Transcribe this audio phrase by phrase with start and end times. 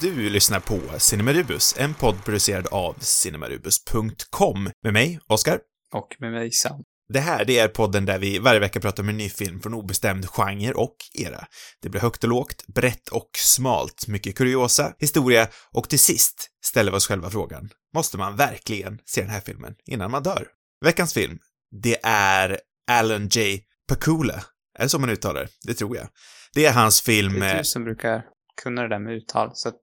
[0.00, 5.60] Du lyssnar på Cinemarubus, en podd producerad av cinemarubus.com med mig, Oskar.
[5.92, 6.82] Och med mig Sam.
[7.08, 9.74] Det här, det är podden där vi varje vecka pratar om en ny film från
[9.74, 11.46] obestämd genre och era.
[11.82, 16.90] Det blir högt och lågt, brett och smalt, mycket kuriosa, historia och till sist ställer
[16.90, 20.46] vi oss själva frågan, måste man verkligen se den här filmen innan man dör?
[20.84, 21.38] Veckans film,
[21.82, 23.60] det är Alan J.
[23.88, 24.44] Pakula.
[24.78, 25.48] Är det så man uttalar det?
[25.62, 26.08] Det tror jag.
[26.54, 27.40] Det är hans film...
[27.40, 28.22] Det är eh, du som brukar
[28.62, 29.80] kunna det där med uttal, så att...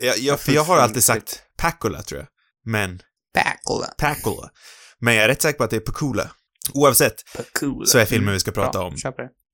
[0.00, 2.28] Jag, jag, för jag har alltid sagt Pakula, tror jag.
[2.64, 3.02] Men,
[3.34, 3.94] Backla.
[3.98, 4.50] Pakula.
[4.98, 6.30] Men jag är rätt säker på att det är Pakula.
[6.74, 7.14] Oavsett,
[7.60, 7.86] Cool.
[7.86, 8.96] så är filmen vi ska prata Bra, om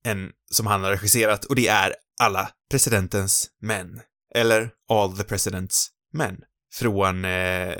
[0.03, 4.01] en som han har regisserat och det är Alla presidentens män.
[4.35, 6.37] Eller All the President's Men.
[6.73, 7.75] Från eh,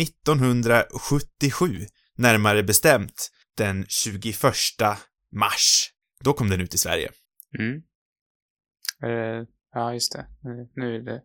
[0.00, 4.36] 1977, närmare bestämt den 21
[5.32, 5.90] mars.
[6.24, 7.10] Då kom den ut i Sverige.
[7.58, 7.82] Mm.
[9.02, 10.26] Eh, ja, just det.
[10.42, 11.20] Nu, nu är det...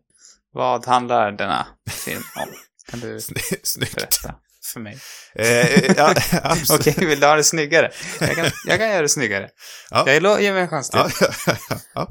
[0.52, 2.48] Vad handlar denna film om?
[2.90, 3.94] Kan du Sny- Snyggt.
[3.94, 4.34] berätta
[4.72, 4.98] för mig?
[5.34, 6.14] Eh, ja.
[6.72, 7.90] Okej, vill du ha det snyggare?
[8.20, 9.48] Jag kan, jag kan göra det snyggare.
[9.90, 10.10] Ja.
[10.10, 11.00] Jag ger mig en chans till.
[11.46, 11.56] Ja,
[11.94, 12.08] ja.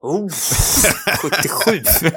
[0.00, 0.28] Oh,
[1.22, 1.82] 77!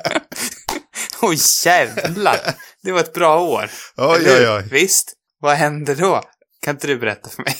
[1.21, 2.37] Oj, jävlar!
[2.83, 3.69] Det var ett bra år.
[3.97, 4.67] Oj, oj, oj.
[4.71, 5.13] Visst?
[5.39, 6.21] Vad hände då?
[6.61, 7.55] Kan inte du berätta för mig?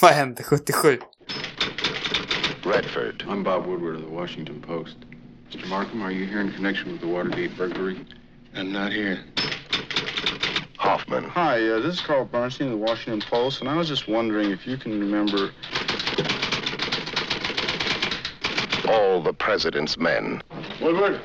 [0.00, 0.98] Vad hände 77?
[2.64, 3.22] Redford.
[3.28, 4.96] I'm Bob Woodward of the Washington Post.
[5.52, 5.68] Mr.
[5.68, 8.00] Markham, are you here in connection with the Watergate burglary?
[8.54, 9.22] I'm not here.
[10.78, 11.24] Hoffman.
[11.24, 14.50] Hi, uh, this is Carl Bernstein of the Washington Post, and I was just wondering
[14.50, 15.50] if you can remember.
[18.88, 20.40] All the president's men.
[20.80, 21.20] Woodward,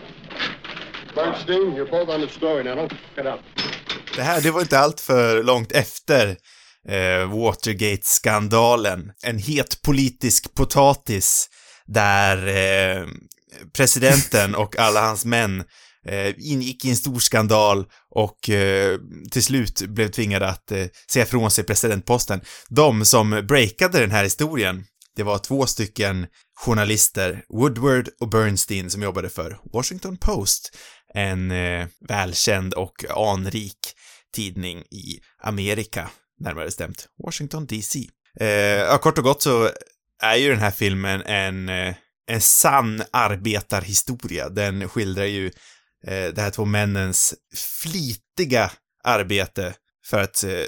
[1.15, 2.75] Bernstein, you're both on the story now.
[2.75, 3.39] Don't get up.
[4.15, 6.37] Det här, det var inte allt för långt efter
[6.87, 9.11] eh, Watergate-skandalen.
[9.23, 11.49] En het politisk potatis
[11.85, 13.07] där eh,
[13.73, 15.63] presidenten och alla hans män
[16.07, 17.85] eh, ingick i en stor skandal
[18.15, 18.99] och eh,
[19.31, 22.41] till slut blev tvingade att eh, säga ifrån sig presidentposten.
[22.69, 24.85] De som breakade den här historien,
[25.15, 30.77] det var två stycken journalister, Woodward och Bernstein, som jobbade för Washington Post,
[31.13, 33.77] en eh, välkänd och anrik
[34.35, 36.09] tidning i Amerika,
[36.39, 37.99] närmare bestämt Washington DC.
[38.39, 39.69] Eh, ja, kort och gott så
[40.23, 41.95] är ju den här filmen en, eh,
[42.27, 44.49] en sann arbetarhistoria.
[44.49, 45.45] Den skildrar ju
[46.07, 48.71] eh, de här två männens flitiga
[49.03, 50.65] arbete för att eh,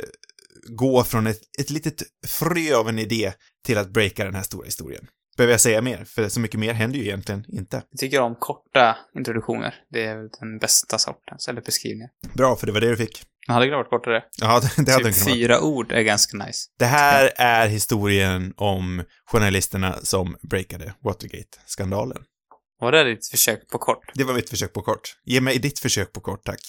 [0.68, 3.34] gå från ett, ett litet frö av en idé
[3.66, 5.08] till att breaka den här stora historien.
[5.40, 6.04] Behöver jag säga mer?
[6.06, 7.84] För så mycket mer händer ju egentligen inte.
[7.90, 9.76] Jag tycker om korta introduktioner.
[9.90, 12.10] Det är den bästa sortens, eller beskrivningen.
[12.34, 13.24] Bra, för det var det du fick.
[13.48, 14.24] Men hade det varit kortare?
[14.42, 16.70] Ja, det, det hade Typ kunnat fyra ord är ganska nice.
[16.80, 22.24] Det här är historien om journalisterna som breakade Watergate-skandalen.
[22.80, 24.12] Var det ditt försök på kort?
[24.14, 25.18] Det var mitt försök på kort.
[25.26, 26.62] Ge mig ditt försök på kort, tack.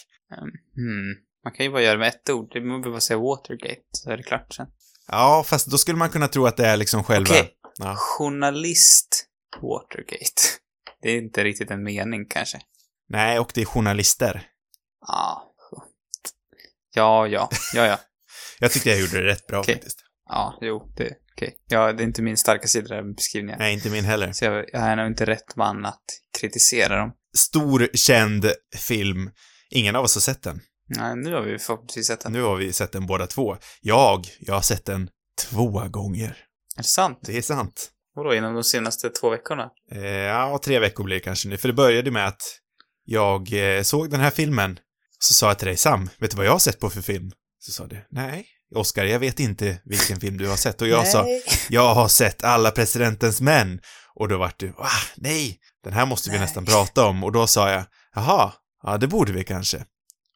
[0.76, 1.14] Hmm.
[1.44, 2.50] Man kan ju bara göra det med ett ord.
[2.53, 4.66] Det behöver bara säga Watergate, så är det klart sen.
[5.09, 7.34] Ja, fast då skulle man kunna tro att det är liksom själva...
[7.34, 7.56] Okej.
[7.78, 7.97] Ja.
[7.97, 9.26] Journalist
[9.62, 10.42] Watergate.
[11.03, 12.60] Det är inte riktigt en mening kanske.
[13.08, 14.42] Nej, och det är journalister.
[15.06, 15.47] Ja.
[16.94, 18.00] Ja, ja, ja, ja.
[18.59, 19.75] Jag tyckte jag gjorde det rätt bra Okej.
[19.75, 19.98] faktiskt.
[20.28, 21.56] Ja, jo, det, okej.
[21.66, 23.59] Ja, det är inte min starka sida med beskrivningen.
[23.59, 24.32] Nej, inte min heller.
[24.32, 26.04] Så jag, jag är nog inte rätt man att
[26.41, 27.12] kritisera dem.
[27.36, 29.30] Stor, känd film.
[29.70, 30.60] Ingen av oss har sett den.
[30.88, 32.32] Nej, nu har vi förhoppningsvis sett den.
[32.32, 33.56] Nu har vi sett den båda två.
[33.80, 35.10] Jag, jag har sett den
[35.50, 36.36] två gånger.
[36.80, 37.18] Är det sant?
[37.22, 37.91] Det är sant.
[38.14, 39.70] Vadå, inom de senaste två veckorna?
[39.92, 41.56] Eh, ja, tre veckor blir det kanske nu.
[41.56, 42.42] För det började med att
[43.04, 44.78] jag eh, såg den här filmen.
[45.18, 47.30] Så sa jag till dig, Sam, vet du vad jag har sett på för film?
[47.58, 48.46] Så sa du, nej.
[48.74, 50.82] Oskar, jag vet inte vilken film du har sett.
[50.82, 51.26] Och jag sa,
[51.68, 53.80] jag har sett Alla presidentens män.
[54.14, 56.47] Och då vart du, ah, nej, den här måste vi Nej.
[56.47, 57.24] nästan prata om.
[57.24, 58.52] Och då sa jag, jaha,
[58.82, 59.84] ja det borde vi kanske.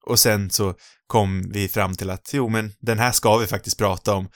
[0.06, 0.74] Och sen så
[1.06, 4.28] kom vi fram till att, jo men den här ska vi faktiskt prata om.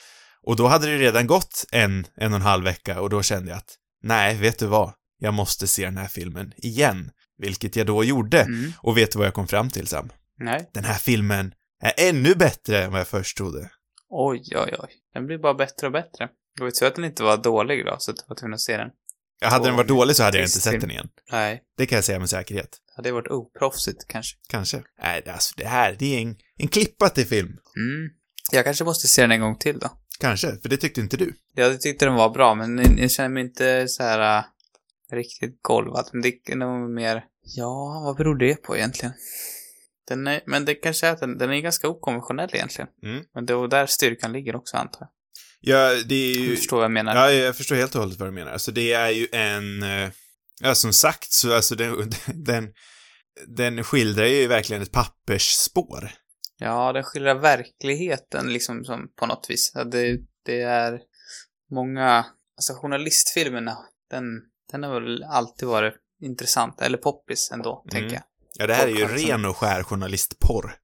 [0.43, 3.50] Och då hade det redan gått en, en och en halv vecka och då kände
[3.50, 4.93] jag att, nej, vet du vad?
[5.19, 7.11] Jag måste se den här filmen igen.
[7.38, 8.40] Vilket jag då gjorde.
[8.43, 8.73] Mm.
[8.79, 10.12] Och vet du vad jag kom fram till, Sam?
[10.40, 10.70] Nej.
[10.75, 13.70] Den här filmen är ännu bättre än vad jag först trodde.
[14.11, 14.88] Oj, oj, oj.
[15.14, 16.29] Den blir bara bättre och bättre.
[16.56, 18.55] Det var ju tur att den inte var dålig då, så att jag var tvungen
[18.55, 18.88] att se den.
[19.41, 21.08] Jag hade den varit dålig så hade jag inte sett den igen.
[21.32, 21.62] Nej.
[21.76, 22.70] Det kan jag säga med säkerhet.
[22.87, 24.37] Det hade varit oproffsigt kanske.
[24.49, 24.82] Kanske.
[25.02, 27.49] Nej, det- alltså det här, det är en, en klippa till film.
[27.76, 28.11] Mm.
[28.52, 29.91] Jag kanske måste se den en gång till då.
[30.20, 31.35] Kanske, för det tyckte inte du.
[31.55, 34.44] Jag tyckte den var bra, men jag känner mig inte så här äh,
[35.17, 36.09] riktigt golvad.
[36.12, 37.25] Men det är nog mer...
[37.43, 39.12] Ja, vad beror det på egentligen?
[40.09, 42.88] Den är, men det kanske är att den, den är ganska okonventionell egentligen.
[43.03, 43.25] Mm.
[43.35, 45.09] Men det är där styrkan ligger också, antar jag.
[45.61, 46.56] Ja, det är Du ju...
[46.56, 47.17] förstår vad jag menar.
[47.17, 48.53] Ja, jag förstår helt och hållet vad du menar.
[48.53, 49.82] Alltså det är ju en...
[49.82, 50.11] eh,
[50.61, 52.11] Ja, som sagt så alltså den,
[52.44, 52.69] den
[53.47, 56.11] den skildrar ju verkligen ett pappersspår.
[56.58, 59.72] Ja, den skildrar verkligheten liksom som på något vis.
[59.72, 61.00] Det, det är
[61.70, 62.26] många,
[62.56, 63.78] alltså journalistfilmerna,
[64.10, 64.25] den,
[64.72, 67.90] den har väl alltid varit intressant, eller poppis ändå, Mm.
[67.90, 68.22] tänker jag.
[68.58, 70.76] Ja, det här är ju liksom- ren och skär journalistporr.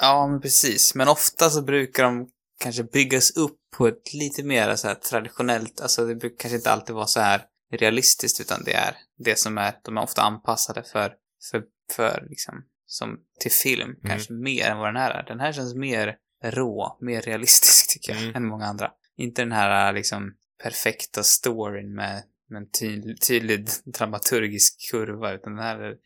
[0.00, 0.94] Ja, men precis.
[0.94, 2.28] Men ofta så brukar de
[2.60, 6.70] kanske byggas upp på ett lite mer så här traditionellt, alltså det brukar kanske inte
[6.70, 10.82] alltid vara så här realistiskt, utan det är det som är, de är ofta anpassade
[10.84, 11.14] för,
[11.50, 12.54] för, för liksom,
[12.92, 15.22] som till film, kanske mer än vad den här är.
[15.22, 18.36] Den här känns mer rå, mer realistisk tycker jag, Mm.
[18.36, 18.90] än många andra.
[19.16, 23.68] Inte den här liksom perfekta storyn med, med en ty tydlig
[23.98, 25.96] dramaturgisk kurva, utan den här, är-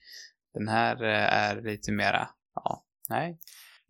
[0.54, 3.38] den här eh, är lite mera, ja, nej,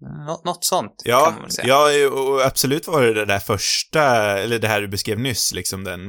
[0.00, 1.68] Nå något sånt kan man Ja, väl säga.
[1.68, 4.02] ja, och absolut var det det där första,
[4.38, 6.08] eller det här du beskrev nyss, liksom den,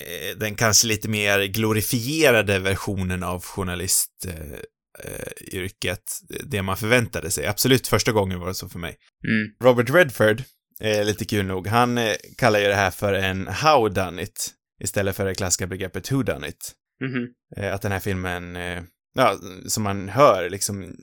[0.00, 4.64] eh, den kanske lite mer glorifierade versionen av journalistyrket,
[5.04, 6.02] eh, yrket,
[6.44, 7.46] det man förväntade sig.
[7.46, 8.96] Absolut första gången var det så för mig.
[9.28, 9.54] Mm.
[9.64, 10.42] Robert Redford,
[10.80, 14.54] eh, lite kul nog, han eh, kallar ju det här för en how done it
[14.80, 16.72] istället för det klassiska begreppet who done it.
[17.00, 17.28] Mhm.
[17.56, 18.82] Eh, att den här filmen, eh,
[19.14, 20.94] ja, som man hör, liksom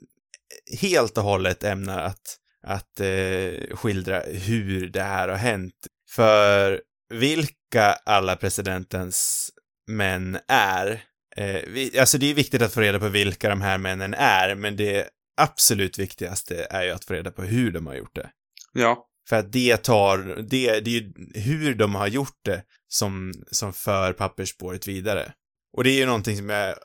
[0.81, 2.37] helt och hållet ämnar att,
[2.67, 5.87] att eh, skildra hur det här har hänt.
[6.09, 9.49] För vilka alla presidentens
[9.87, 11.03] män är,
[11.37, 14.55] eh, vi, alltså det är viktigt att få reda på vilka de här männen är,
[14.55, 18.29] men det absolut viktigaste är ju att få reda på hur de har gjort det.
[18.73, 19.07] Ja.
[19.29, 20.17] För att det tar,
[20.49, 25.33] det, det är ju hur de har gjort det som, som för pappersspåret vidare.
[25.73, 26.75] Och det är ju någonting som jag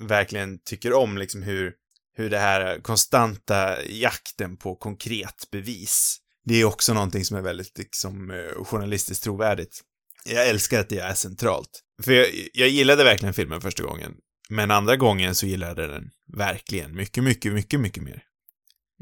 [0.00, 1.74] verkligen tycker om, liksom hur,
[2.16, 6.18] hur det här konstanta jakten på konkret bevis.
[6.44, 9.80] Det är också någonting som är väldigt liksom eh, journalistiskt trovärdigt.
[10.24, 11.82] Jag älskar att det är centralt.
[12.04, 14.12] För jag, jag gillade verkligen filmen första gången.
[14.50, 18.22] Men andra gången så gillade jag den verkligen mycket, mycket, mycket, mycket mer.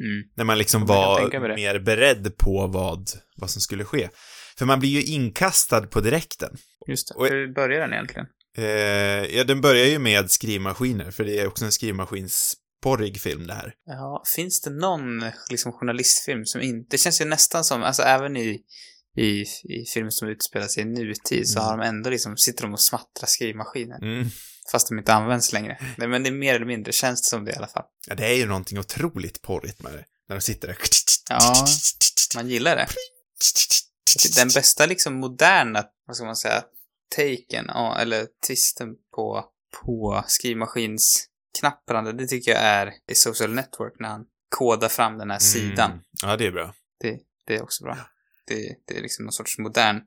[0.03, 0.23] Mm.
[0.37, 4.09] När man liksom var mer beredd på vad, vad som skulle ske.
[4.59, 6.57] För man blir ju inkastad på direkten.
[6.89, 7.15] Just det.
[7.15, 8.27] Och- Hur börjar den egentligen?
[8.59, 13.55] Eh, ja, den börjar ju med skrivmaskiner, för det är också en skrivmaskinsporrig film det
[13.55, 13.75] här.
[13.87, 16.87] Ja, finns det någon liksom journalistfilm som inte...
[16.91, 18.61] Det känns ju nästan som, alltså även i,
[19.17, 21.69] i, i filmer som utspelar sig i nutid så Mm.
[21.69, 24.03] har de ändå liksom, sitter de och smattrar skrivmaskiner.
[24.03, 24.29] Mm.
[24.73, 25.79] Fast de inte används längre.
[25.99, 27.85] Nej, men det är mer eller mindre, känns det som det i alla fall.
[28.07, 30.05] Ja, det är ju någonting otroligt porrigt med det.
[30.29, 30.77] När de sitter där.
[31.31, 31.67] Ja.
[32.37, 32.87] Man gillar det.
[34.37, 36.65] Den bästa liksom moderna, vad ska man säga,
[37.17, 37.71] taken,
[38.01, 39.45] eller twisten på,
[39.83, 45.39] på skrivmaskinsknapparna, det tycker jag är i Social Network när han kodar fram den här
[45.39, 45.91] sidan.
[45.91, 46.05] Mm.
[46.23, 46.75] Ja, det är bra.
[47.01, 47.97] Det, det är också bra.
[48.55, 50.01] Det, det är liksom någon sorts modern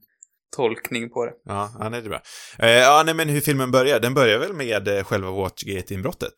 [0.55, 1.31] tolkning på det.
[1.45, 2.21] Ja, ja det är bra.
[2.59, 3.99] Eh, ja, nej, men hur filmen börjar?
[3.99, 6.33] Den börjar väl med eh, själva Watergate-inbrottet.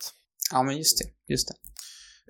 [0.51, 1.33] Ja, men just det.
[1.33, 1.55] Just det.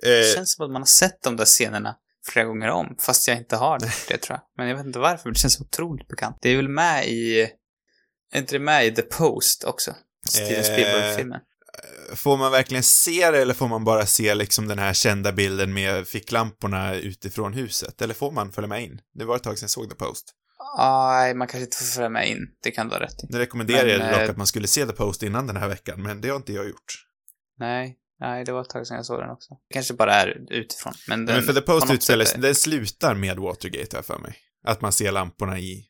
[0.10, 1.96] Eh, Det känns som att man har sett de där scenerna
[2.28, 4.42] flera gånger om, fast jag inte har det, det tror jag.
[4.58, 6.38] Men jag vet inte varför, men det känns otroligt bekant.
[6.42, 7.42] Det är väl med i...
[8.32, 9.96] Är inte det med i The Post också?
[10.30, 11.40] Steven Eh, Spielberg-filmen.
[12.16, 15.74] Får man verkligen se det eller får man bara se liksom den här kända bilden
[15.74, 18.02] med ficklamporna utifrån huset?
[18.02, 19.02] Eller får man följa med in?
[19.14, 20.34] Det var ett tag sedan jag såg The Post.
[20.78, 22.48] Nej, man kanske inte får följa med in.
[22.64, 23.28] Det kan du ha rätt i.
[23.30, 25.68] Det rekommenderar jag Men, dock eh, att man skulle se The Post innan den här
[25.68, 27.06] veckan, men det har inte jag gjort.
[27.60, 29.50] Nej, nej, det var ett tag sedan jag såg den också.
[29.74, 30.94] kanske bara är utifrån.
[31.08, 34.18] Men, den, men för The Post utspelar sätt är- den slutar med Watergate jag för
[34.20, 34.38] mig.
[34.68, 35.86] Att man ser lamporna i...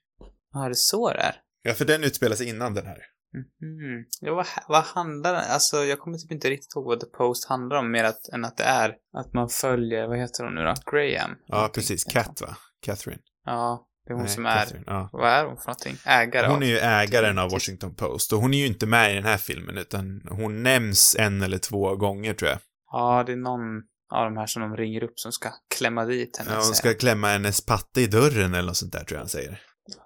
[0.54, 1.36] Ja, är det så det är?
[1.62, 2.98] Ja, för den utspelar sig innan den här.
[3.38, 4.06] Mhm.
[4.22, 5.44] Ja, vad, vad handlar den?
[5.50, 8.46] Alltså, jag kommer typ inte riktigt ihåg vad The Post handlar om, mer att, än
[8.46, 10.74] att det är att man följer, vad heter hon nu då?
[10.92, 11.36] Graham?
[11.46, 12.04] Ja, precis.
[12.04, 12.58] Cat, va?
[12.82, 13.22] Catherine.
[13.46, 15.10] Ja, det är hon Nej, som är, Ja.
[15.12, 15.98] vad är hon för någonting?
[16.06, 19.16] Ägare Hon är ju ägaren av Washington Post och hon är ju inte med i
[19.16, 22.60] den här filmen utan hon nämns en eller två gånger tror jag.
[22.92, 23.78] Ja, det är någon
[24.14, 26.52] av de här som de ringer upp som ska klämma dit henne.
[26.52, 29.30] Ja, hon ska klämma hennes patte i dörren eller något sånt där tror jag han
[29.30, 29.62] säger.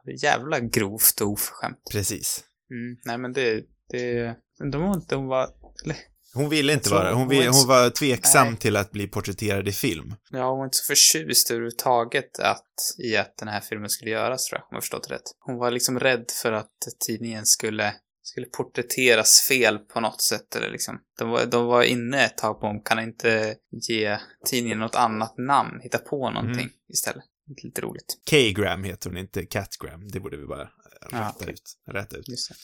[0.06, 1.78] Det jävla grovt och oförskämt.
[1.92, 2.44] Precis.
[2.72, 4.36] Mm, nej men det, det,
[4.72, 5.50] de var inte, de var,
[5.86, 5.98] eller,
[6.34, 8.58] Hon ville inte vara, hon, hon vill, hon var tveksam Nej.
[8.58, 10.16] till att bli porträtterad i film.
[10.32, 12.74] ja, hon var inte så förtjust överhuvudtaget att,
[13.04, 15.22] i att den här filmen skulle göras tror jag, om jag förstått rätt.
[15.40, 16.72] Hon var liksom rädd för att
[17.08, 21.00] tidningen skulle, skulle porträtteras fel på något sätt eller liksom.
[21.20, 24.18] De var, de var inne ett tag på om kan inte ge
[24.50, 26.74] tidningen något annat namn, hitta på någonting Mm.
[26.94, 27.24] istället.
[27.64, 28.18] Lite roligt.
[28.30, 30.08] K-Gram heter hon inte Cat Gram.
[30.08, 30.70] Det borde vi bara
[31.12, 31.54] Ja, rätta okej.
[31.54, 31.78] ut.
[31.92, 32.30] Rätta ut.
[32.30, 32.56] Just det.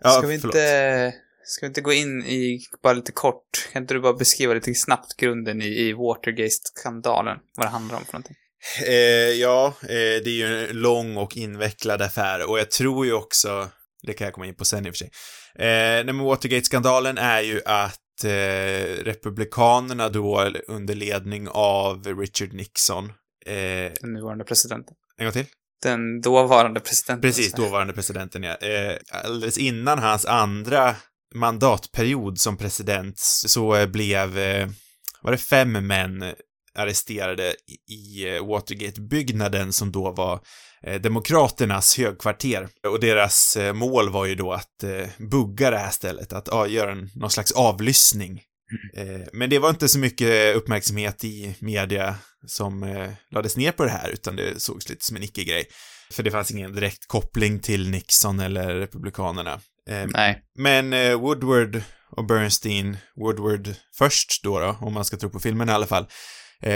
[0.00, 0.54] Ja, ska vi förlåt.
[0.54, 4.54] inte, ska vi inte gå in i, bara lite kort, kan inte du bara beskriva
[4.54, 7.38] lite snabbt grunden i, i Watergate-skandalen?
[7.56, 8.36] Vad det handlar om för någonting?
[8.86, 8.94] Eh,
[9.40, 9.88] ja, eh,
[10.24, 13.70] det är ju en lång och invecklad affär och jag tror ju också,
[14.02, 15.10] det kan jag komma in på sen i och för sig.
[15.54, 22.52] Eh, nej men Watergate-skandalen är ju att att eh, Republikanerna då under ledning av Richard
[22.52, 23.04] Nixon,
[23.46, 24.96] eh, Den nuvarande presidenten.
[25.16, 25.46] en gång till?
[25.84, 27.30] Den dåvarande presidenten.
[27.30, 28.54] Precis, dåvarande presidenten ja.
[28.54, 30.96] Eh, alldeles innan hans andra
[31.34, 34.68] mandatperiod som president så eh, blev, eh,
[35.20, 36.34] var det fem män
[36.78, 37.54] arresterade
[37.90, 40.40] i, eh, Watergate-byggnaden som då var
[40.82, 42.68] eh, Demokraternas högkvarter.
[42.88, 44.84] Och deras mål var ju då att
[45.30, 48.42] bugga det här stället, att göra en, någon slags avlyssning.
[48.96, 52.16] Eh, men det var inte så mycket uppmärksamhet i media
[52.46, 55.66] som eh, lades ner på det här, utan det sågs lite som en icke-grej.
[56.12, 59.60] För det fanns ingen direkt koppling till Nixon eller Republikanerna.
[59.90, 60.42] Eh, Nej.
[60.58, 60.90] men
[61.20, 65.86] Woodward och Bernstein, Woodward först då, då, om man ska tro på filmen i alla
[65.86, 66.06] fall,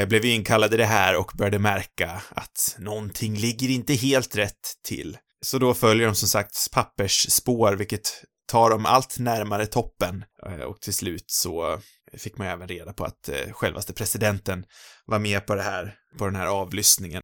[0.08, 5.16] blev inkallade det här och började märka att någonting ligger inte helt rätt till.
[5.40, 10.24] Så då följer de som sagt pappersspår, vilket tar dem allt närmare toppen.
[10.46, 11.80] Eh, och till slut så
[12.18, 14.64] fick man även reda på att eh, självaste presidenten
[15.06, 17.22] var med på det här, på den här avlyssningen.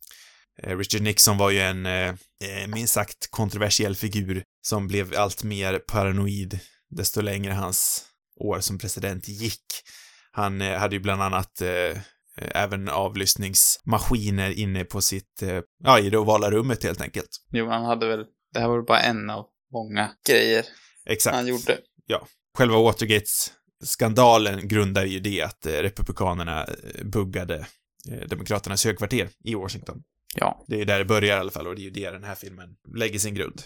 [0.62, 1.88] Eh, Richard Nixon var ju en
[2.70, 6.58] minst sagt kontroversiell figur som blev allt mer paranoid
[6.90, 8.04] desto längre hans
[8.40, 9.64] år som president gick.
[10.32, 11.62] Han hade ju bland annat
[12.36, 15.42] även avlyssningsmaskiner inne på sitt,
[15.84, 17.28] ja, i det ovala rummet helt enkelt.
[17.52, 20.64] Jo, han hade väl, det här var bara en av många grejer
[21.06, 21.36] Exakt.
[21.36, 21.78] han gjorde.
[22.58, 27.66] Själva Watergate-skandalen grundar ju det att eh, Republikanerna eh, buggade
[28.10, 30.02] eh, Demokraternas högkvarter i Washington.
[30.36, 30.64] Ja.
[30.68, 32.34] Det är där det börjar i alla fall och det är ju det den här
[32.34, 33.62] filmen lägger sin grund.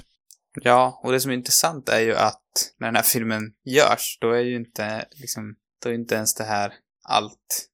[0.62, 2.42] Ja, och det som är intressant är ju att
[2.78, 6.44] när den här filmen görs, då är ju inte liksom, då är inte ens det
[6.44, 6.72] här
[7.08, 7.68] allt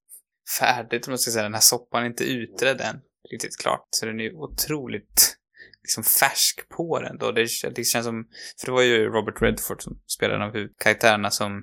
[0.59, 1.43] färdigt, om man ska säga.
[1.43, 3.89] Den här soppan är inte utredd än, riktigt klart.
[3.91, 5.37] Så den är ju otroligt
[5.85, 7.33] liksom färsk på den då.
[7.33, 8.25] Det, det känns som,
[8.61, 11.63] för det var ju Robert Redford som spelade en av huvudkaraktärerna som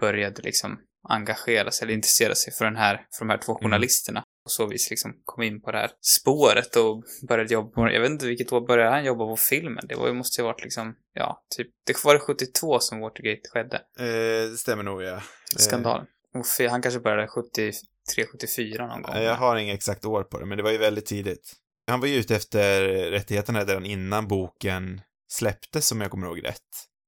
[0.00, 4.22] började liksom engagera sig eller intressera sig för den här, för de här två journalisterna.
[4.44, 8.00] Och så vis liksom kom in på det här spåret och började jobba på Jag
[8.00, 9.84] vet inte vilket år började han jobba på filmen.
[9.88, 13.40] Det var, ju- måste ju varit liksom, ja, typ, det var det 72 som Watergate
[13.52, 13.76] skedde.
[13.98, 15.22] Eh, det stämmer nog, ja.
[15.56, 16.06] Skandalen.
[16.34, 19.14] Och fe- han kanske började 73, 74 någon gång.
[19.14, 21.52] Eh, jag har inget exakt år på det, men det var ju väldigt tidigt.
[21.88, 25.00] Han var ju ute efter rättigheterna redan innan boken
[25.32, 26.62] släpptes, om jag kommer ihåg rätt.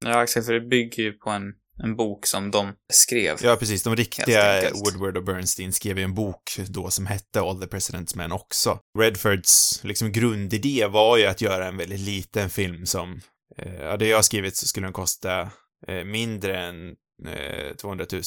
[0.04, 3.36] Ja, exakt, för det bygger ju på en, en bok som de skrev.
[3.42, 3.82] Ja, precis.
[3.82, 4.70] De riktiga.
[4.72, 8.78] Woodward och Bernstein skrev ju en bok då som hette All the President's Men också.
[8.98, 13.20] Redfords liksom grundidé var ju att göra en väldigt liten film som,
[13.58, 15.50] eh, ja, det jag skrivit så skulle den kosta
[15.88, 16.88] eh, mindre än
[17.26, 18.22] eh, 200 000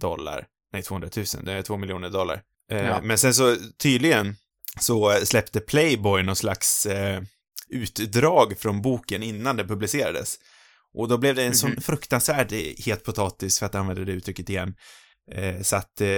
[0.00, 0.46] dollar.
[0.72, 2.42] Nej, 200 000, det är 2 miljoner dollar.
[2.70, 3.00] Eh, Ja.
[3.02, 4.36] Men sen så tydligen
[4.80, 7.22] så släppte Playboy någon slags eh,
[7.68, 10.36] utdrag från boken innan den publicerades.
[10.94, 11.80] Och då blev det en sån Mhm.
[11.80, 14.74] fruktansvärd het potatis, för att använda det uttrycket igen.
[15.32, 16.08] Eh, så att eh,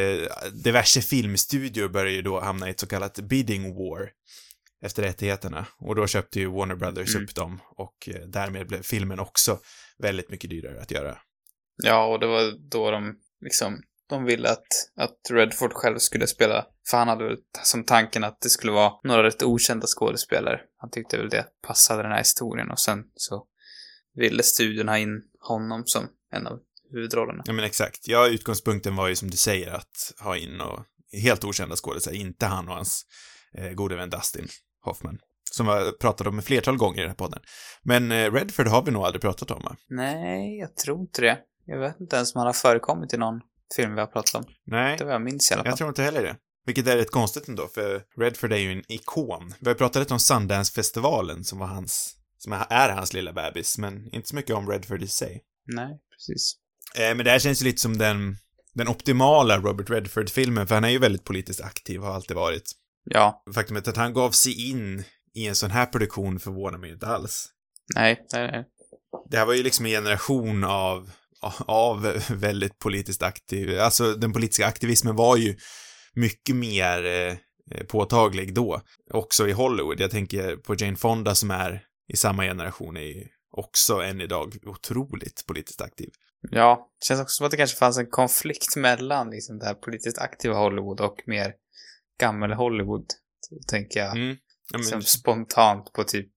[0.52, 4.10] diverse filmstudior började ju då hamna i ett så kallat bidding war
[4.84, 5.66] efter rättigheterna.
[5.78, 7.24] Och då köpte ju Warner Brothers Mm.
[7.24, 9.58] upp dem och eh, därmed blev filmen också
[9.98, 11.18] väldigt mycket dyrare att göra.
[11.82, 13.82] Ja, och det var då de liksom,
[14.12, 14.66] de ville att,
[14.96, 18.92] att Redford själv skulle spela, för han hade väl som tanken att det skulle vara
[19.04, 20.60] några rätt okända skådespelare.
[20.78, 23.46] Han tyckte väl det passade den här historien och sen så
[24.14, 26.58] ville studion ha in honom som en av
[26.92, 27.42] huvudrollerna.
[27.46, 28.08] Ja men exakt.
[28.08, 30.80] Ja, utgångspunkten var ju som du säger att ha in och
[31.22, 33.06] helt okända skådespelare, inte han och hans
[33.58, 34.48] eh, gode vän Dustin
[34.84, 35.18] Hoffman.
[35.50, 37.40] Som vi pratat om ett flertal gånger i den här podden.
[37.82, 39.76] Men eh, Redford har vi nog aldrig pratat om, va?
[39.88, 41.38] Nej, jag tror inte det.
[41.64, 43.40] Jag vet inte ens om han har förekommit i någon
[43.76, 44.44] film vi har pratat om.
[44.66, 45.70] Nej, Det var jag minns i alla fall.
[45.70, 46.36] jag tror inte heller det.
[46.66, 49.54] Vilket är rätt konstigt ändå, för Redford är ju en ikon.
[49.60, 54.14] Vi har pratat lite om Sundance-festivalen som var hans, som är hans lilla bebis, men
[54.14, 55.42] inte så mycket om Redford i sig.
[55.66, 56.54] Nej, precis.
[56.96, 58.36] Eh, men det här känns ju lite som den,
[58.74, 62.72] den optimala Robert Redford-filmen, för han är ju väldigt politiskt aktiv, har alltid varit.
[63.04, 67.06] Ja, Faktumet att han gav sig in i en sån här produktion förvånar mig inte
[67.06, 67.48] alls.
[67.94, 68.64] nej, nej, nej.
[69.30, 71.10] Det här var ju liksom en generation av,
[71.66, 75.56] av väldigt politiskt aktiv, alltså den politiska aktivismen var ju
[76.14, 77.36] mycket mer eh,
[77.86, 78.80] påtaglig då.
[79.10, 80.00] Också i Hollywood.
[80.00, 84.56] Jag tänker på Jane Fonda som är i samma generation är ju också än idag
[84.66, 86.10] otroligt politiskt aktiv.
[86.50, 89.74] Ja, det känns också som att det kanske fanns en konflikt mellan liksom det här
[89.74, 91.54] politiskt aktiva Hollywood och mer
[92.20, 93.06] gammel Hollywood.
[93.70, 94.36] Tänker jag Mm.
[94.72, 96.32] Ja, men, liksom spontant på typ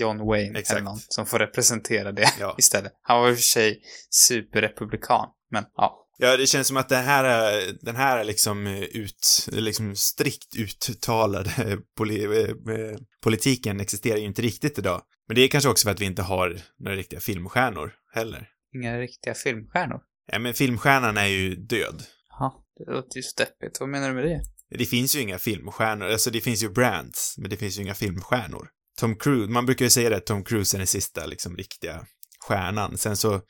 [0.00, 0.76] John Wayne Exakt.
[0.76, 2.54] eller någon som får representera det Ja.
[2.58, 2.92] istället.
[3.02, 6.02] Han var i och för sig superrepublikan, men ja.
[6.18, 10.56] Ja, det känns som att den här, är- den här är liksom ut, liksom strikt
[10.88, 12.40] uttalade poli, eh,
[12.74, 15.02] eh, politiken existerar ju inte riktigt idag.
[15.28, 18.48] Men det är kanske också för att vi inte har några riktiga filmstjärnor heller.
[18.74, 20.00] Inga riktiga filmstjärnor.
[20.32, 22.02] Ja, men filmstjärnan är ju död.
[22.38, 23.80] Ja, det låter ju så deppigt.
[23.80, 24.40] Vad menar du med det?
[24.78, 27.94] Det finns ju inga filmstjärnor, alltså det finns ju brands, men det finns ju inga
[27.94, 28.68] filmstjärnor.
[28.96, 32.06] Tom Cruise, man brukar ju säga det, Tom Cruise är den sista liksom riktiga
[32.40, 32.98] stjärnan.
[32.98, 33.40] Sen så,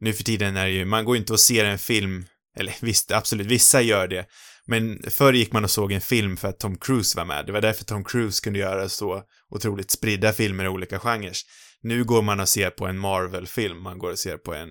[0.00, 2.24] nu för tiden är det ju, man går inte och ser en film,
[2.56, 4.26] eller visst, absolut, vissa gör det,
[4.66, 7.46] men förr gick man och såg en film för att Tom Cruise var med.
[7.46, 11.32] Det var därför Tom Cruise kunde göra så otroligt spridda filmer i olika genrer.
[11.82, 14.68] Nu går man och ser på en Marvel-film, man går och ser på en,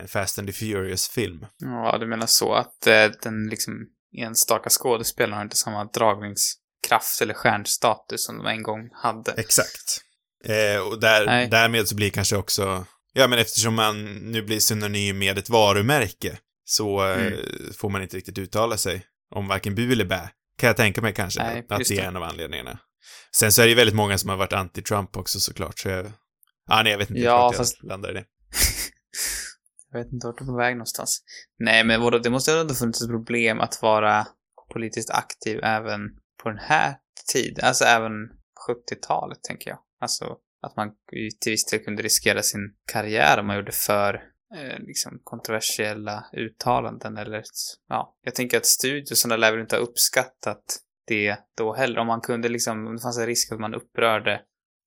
[0.00, 1.46] en Fast and the Furious-film.
[1.58, 3.86] Ja, du menar så att eh, den liksom
[4.18, 6.56] enstaka skådespelaren har inte samma dragnings
[6.88, 9.32] dragningskraft eller stjärnstatus som de en gång hade.
[9.32, 10.00] Exakt.
[10.44, 11.48] Eh, och där, Nej.
[11.48, 16.38] därmed så blir kanske också, ja men eftersom man nu blir synonym med ett varumärke
[16.64, 17.72] så eh, Mm.
[17.78, 20.30] får man inte riktigt uttala sig om varken bu eller bä.
[20.58, 22.78] Kan jag tänka mig kanske, Nej, att det är en av anledningarna.
[23.36, 26.12] Sen så är det ju väldigt många som har varit anti-Trump också såklart, så jag...
[26.68, 28.24] Ah, nej, jag vet inte Ja, jag fast- landar i det.
[29.92, 31.22] Jag vet inte vart du är på väg någonstans.
[31.58, 34.26] Nej, men vadå, det måste ju ändå funnits ett problem att vara
[34.72, 36.00] politiskt aktiv även
[36.42, 36.96] på den här
[37.32, 37.64] tiden.
[37.64, 38.12] Alltså även
[38.68, 39.78] 70-talet, tänker jag.
[40.00, 40.90] Alltså att man
[41.40, 44.14] till viss del kunde riskera sin karriär om man gjorde för
[44.54, 47.42] eh, liksom kontroversiella uttalanden eller
[47.88, 51.98] ja, jag tänker att studiosarna lär väl inte ha uppskattat det då heller.
[51.98, 54.32] Om man kunde liksom, om det fanns en risk att man upprörde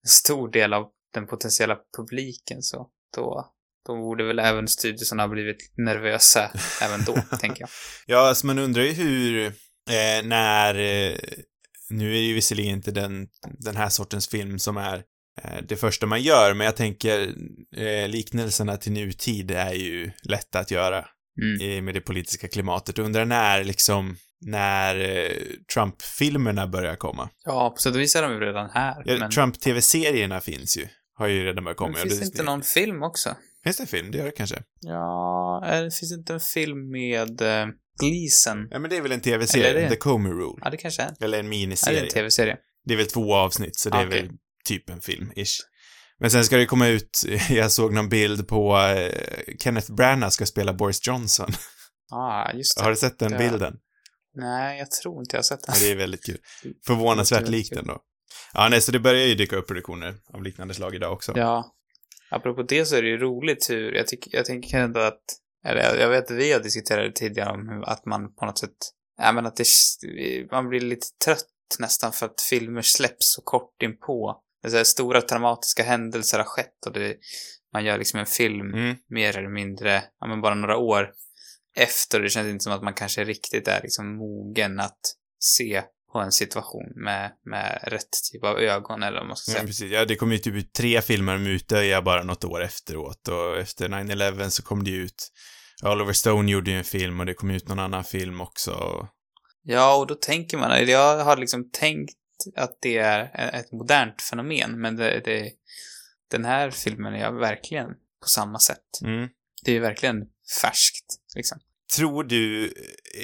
[0.04, 3.54] en stor del av den potentiella publiken så då,
[3.88, 6.52] då borde väl även studiosarna ha blivit nervösa
[6.82, 7.70] även då, tänker jag.
[8.06, 9.54] Ja, alltså man undrar ju hur,
[9.90, 11.18] eh, när, eh,
[11.90, 13.28] nu är det ju visserligen inte den,
[13.60, 15.04] den här sortens film som är
[15.44, 17.34] eh, det första man gör, men jag tänker
[17.78, 21.06] eh, liknelserna till nutid är ju lätta att göra
[21.42, 21.62] Mm.
[21.62, 23.00] i, med det politiska klimatet.
[23.00, 24.16] Undrar när liksom,
[24.46, 25.32] när eh,
[25.74, 27.30] Trump-filmerna börjar komma.
[27.46, 29.04] Ja, på sätt och vis är de ju redan här.
[29.06, 31.92] Ja, men Trump-tv-serierna finns ju, har ju redan börjat komma.
[31.92, 33.36] men finns det- det inte någon film också?
[33.64, 34.12] Finns det en film?
[34.12, 34.64] Det gör det kanske.
[34.80, 37.42] Ja, är, finns det inte en film med
[38.00, 38.68] Gleason?
[38.72, 40.60] Ja, men det är väl en tv-serie, är det- The Comey Rule.
[40.62, 41.14] Ja, det kanske är.
[41.22, 41.96] Eller en Ja, miniserie.
[41.96, 42.58] det är en tv-serie.
[42.86, 44.22] Det är väl två avsnitt, så det är Okej.
[44.22, 44.32] väl
[44.66, 45.58] typ en film-ish.
[46.20, 49.14] Men sen ska det komma ut, jag såg någon bild på eh,
[49.64, 51.50] Kenneth Branagh ska spela Boris Johnson.
[52.10, 52.18] Ja,
[52.52, 52.84] ah, just det.
[52.84, 53.38] Har du sett den Ja.
[53.38, 53.74] bilden?
[54.36, 55.76] Nej, jag tror inte jag har sett den.
[55.78, 56.38] Ja, det är väldigt kul.
[56.88, 57.98] Förvånansvärt likt ändå.
[58.54, 61.34] Ja, nej, så det börjar ju dyka upp produktioner av liknande slag idag också.
[61.36, 61.76] Ja.
[62.32, 65.22] Apropå det så är det ju roligt hur, jag, tycker, jag tänker ändå att,
[65.66, 68.78] eller jag- vet att vi har diskuterat tidigare om att man på något sätt,
[69.18, 69.66] ja men att det,
[70.52, 71.46] man blir lite trött
[71.80, 74.42] nästan för att filmer släpps så kort inpå.
[74.64, 77.16] Det är stora dramatiska händelser har skett och det,
[77.74, 78.96] man gör liksom en film Mm.
[79.10, 81.12] mer eller mindre, ja men bara några år
[81.76, 82.20] efter.
[82.20, 85.00] Det känns inte som att man kanske riktigt är liksom mogen att
[85.40, 89.56] se på en situation med, med rätt typ av ögon eller vad man ska Ja,
[89.56, 89.68] säga.
[89.68, 89.92] precis.
[89.92, 93.58] Ja, det kom ju typ ut tre filmer om Utöja bara något år efteråt och
[93.58, 95.32] efter 9-11 så kom det ut
[95.84, 99.08] Oliver Stone gjorde ju en film och det kom ut någon annan film också.
[99.64, 102.16] Ja, och då tänker man, jag har liksom tänkt
[102.56, 105.52] att det är ett modernt fenomen, men det, det,
[106.32, 107.88] den här filmen är verkligen
[108.22, 109.02] på samma sätt.
[109.04, 109.30] Mm.
[109.64, 110.16] Det är ju verkligen
[110.62, 111.60] färskt, liksom.
[111.96, 112.74] Tror du,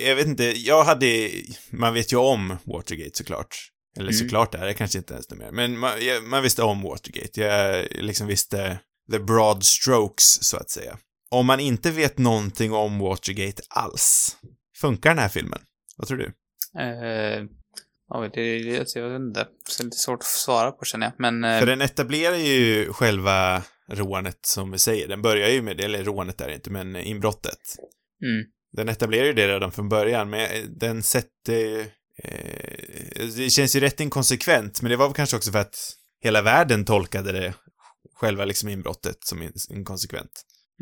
[0.05, 1.29] jag vet inte, jag hade,
[1.69, 3.55] man vet ju om Watergate såklart.
[3.97, 4.19] Eller Mm.
[4.19, 5.51] såklart är det kanske inte ens det mer.
[5.51, 7.41] Men man, jag, man visste om Watergate.
[7.41, 8.79] Jag liksom visste
[9.11, 10.97] the broad strokes, så att säga.
[11.31, 14.37] Om man inte vet någonting om Watergate alls,
[14.81, 15.59] funkar den här filmen?
[15.97, 16.25] Vad tror du?
[16.79, 17.43] Eh,
[18.09, 18.29] ja, det,
[18.63, 19.39] det, jag vet inte.
[19.77, 21.43] Det är lite svårt att svara på känner jag, men...
[21.43, 25.07] Eh, För den etablerar ju själva rånet, som vi säger.
[25.07, 27.59] Den börjar ju med, eller rånet är det inte, men inbrottet.
[28.21, 31.79] mm, Den etablerar ju det redan från början, men den sätter...
[32.23, 35.75] Eh, det känns ju rätt inkonsekvent, men det var väl kanske också för att
[36.23, 37.53] hela världen tolkade det,
[38.15, 40.31] själva liksom inbrottet, som in- inkonsekvent.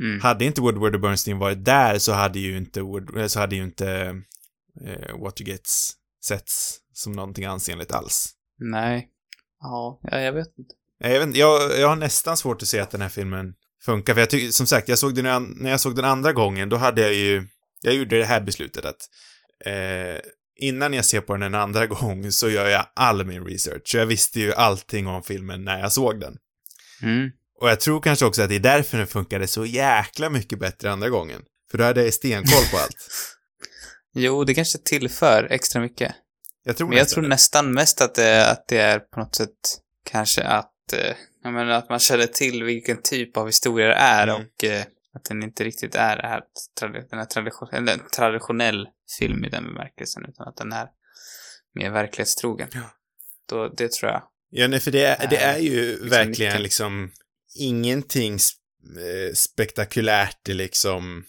[0.01, 0.21] mm.
[0.21, 3.55] Hade inte Woodward och Bernstein varit där så hade ju inte, Wood, eh, så hade
[3.55, 3.87] ju inte
[4.85, 5.91] eh, Watergates
[6.25, 8.29] setts som någonting ansenligt alls.
[8.59, 9.09] Nej.
[9.59, 10.73] Ja, ja, jag vet inte.
[10.99, 13.53] Jag, vet, jag, jag har nästan svårt att se att den här filmen
[13.85, 16.69] funkar, för jag tycker, som sagt, jag såg den, när jag såg den andra gången,
[16.69, 17.47] då hade jag ju,
[17.83, 19.09] jag gjorde det här beslutet att
[19.65, 20.19] eh,
[20.59, 23.97] innan jag ser på den en andra gång så gör jag all min research, så
[23.97, 26.37] jag visste ju allting om filmen när jag såg den.
[27.01, 27.29] Mm.
[27.61, 30.91] Och jag tror kanske också att det är därför den funkade så jäkla mycket bättre
[30.91, 31.41] andra gången.
[31.71, 32.97] För då hade jag stenkoll på allt.
[34.15, 36.15] Jo, det kanske tillför extra mycket.
[36.63, 37.29] Jag tror Men jag tror det.
[37.29, 39.49] nästan mest att det, att det är på något sätt
[40.09, 44.27] kanske att, eh, jag menar att man känner till vilken typ av historia det är
[44.27, 44.41] Mm.
[44.41, 44.83] och eh,
[45.15, 46.41] att den inte riktigt är det här,
[47.09, 50.87] den här tradition, eller traditionell film i den bemärkelsen, utan att den är
[51.75, 52.67] mer verklighetstrogen.
[52.73, 52.89] Ja.
[53.49, 54.23] Då, det tror jag.
[54.49, 56.63] Ja, nej, för det är, det är ju Liksom verkligen nyckeln.
[56.63, 57.11] liksom
[57.59, 61.25] ingenting eh, spektakulärt liksom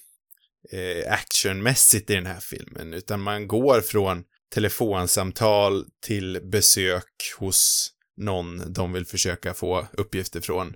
[0.72, 8.72] eh, actionmässigt i den här filmen, utan man går från telefonsamtal till besök hos någon
[8.72, 10.74] de vill försöka få uppgifter från,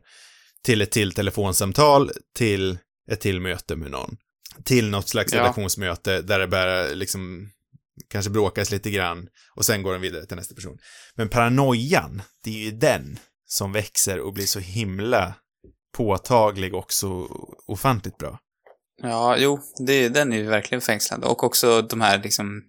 [0.62, 2.78] till ett till telefonsamtal, till
[3.10, 4.16] ett till möte med någon.
[4.64, 5.38] Till något slags Ja.
[5.40, 7.50] redaktionsmöte där det börjar liksom
[8.10, 10.78] kanske bråkas lite grann och sen går den vidare till nästa person.
[11.14, 15.34] Men paranoian, det är ju den som växer och blir så himla
[15.96, 17.28] påtaglig och så
[17.66, 18.38] ofantligt bra.
[19.02, 21.26] Ja, jo, det, den är ju verkligen fängslande.
[21.26, 22.62] Och också de här liksom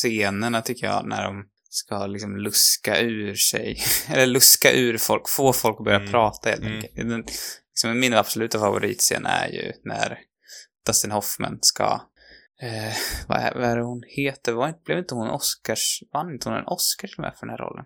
[0.00, 5.52] scenerna tycker jag, när de ska liksom luska ur sig, eller luska ur folk, få
[5.52, 6.10] folk att börja Mm.
[6.10, 6.74] prata helt Mm.
[6.74, 6.96] enkelt.
[6.96, 7.24] Den,
[7.74, 10.18] liksom, min absoluta favoritscen är ju när
[10.86, 12.00] Dustin Hoffman ska,
[12.62, 12.94] eh,
[13.28, 14.52] vad, är, vad är det hon heter?
[14.52, 17.46] Var, inte- blev inte hon Oscars, vann inte hon en Oscar till och med för
[17.46, 17.84] den här rollen?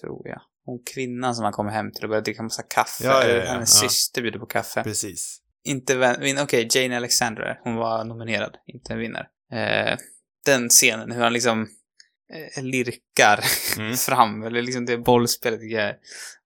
[0.00, 0.40] Tror jag.
[0.64, 3.04] Hon kvinnan som han kommer hem till och börjar dricka massa kaffe.
[3.04, 3.88] Ja, ja, ja, eller Hennes ja.
[3.88, 4.82] syster bjuder på kaffe.
[4.82, 5.40] Precis.
[5.64, 9.26] Inte vän, vin, okej, Jane Alexander, hon var nominerad, inte en vinnare.
[9.52, 9.98] Eh,
[10.44, 11.68] den scenen, hur han liksom
[12.62, 13.44] lirkar
[13.78, 13.96] Mm.
[13.96, 15.96] fram, eller liksom det bollspelet tycker jag är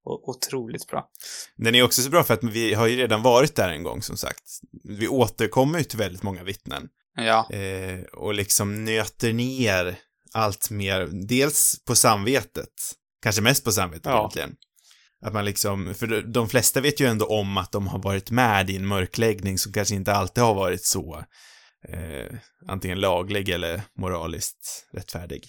[0.04, 1.08] otroligt bra.
[1.56, 4.02] Den är också så bra för att vi har ju redan varit där en gång
[4.02, 4.42] som sagt.
[4.84, 6.88] Vi återkommer ju till väldigt många vittnen.
[7.16, 9.96] Ja, Eh, och liksom nöter ner
[10.32, 12.68] allt mer, dels på samvetet,
[13.22, 14.18] kanske mest på samvetet Ja.
[14.18, 14.54] egentligen.
[15.24, 18.30] Att man liksom, för de- de flesta vet ju ändå om att de har varit
[18.30, 21.24] med i en mörkläggning som kanske inte alltid har varit så
[21.88, 22.36] eh,
[22.68, 25.44] antingen laglig eller moraliskt rättfärdig.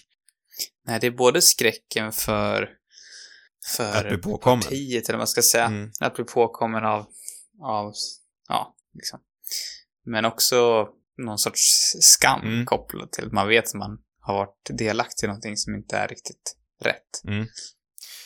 [0.86, 2.68] Nej, det är både skräcken för,
[3.76, 4.62] för Att bli påkommen.
[4.62, 5.64] partiet, eller vad man ska säga.
[5.64, 5.90] Mm.
[6.00, 7.06] Att bli påkommen av,
[7.62, 7.92] av,
[8.48, 9.20] ja, liksom.
[10.06, 11.60] Men också någon sorts
[12.00, 12.66] skam Mm.
[12.66, 16.08] kopplat till att man vet att man har varit delaktig i någonting som inte är
[16.08, 17.20] riktigt rätt.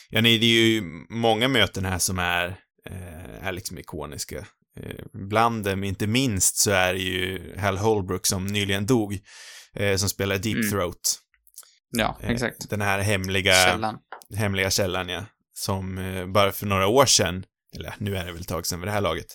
[0.09, 2.47] Ja, nej, det är ju många möten här som är,
[2.89, 4.37] eh, är liksom ikoniska.
[4.79, 9.19] Eh, bland dem, inte minst, så är det ju Hal Holbrook som nyligen dog,
[9.75, 10.69] eh, som spelar Deep Mm.
[10.71, 11.19] Throat.
[11.91, 12.69] Ja, Eh, exakt.
[12.69, 13.97] Den här hemliga Källan.
[14.35, 15.25] hemliga källan, ja.
[15.53, 18.79] Som eh, bara för några år sedan, eller nu är det väl ett tag sedan
[18.79, 19.25] vid det här laget.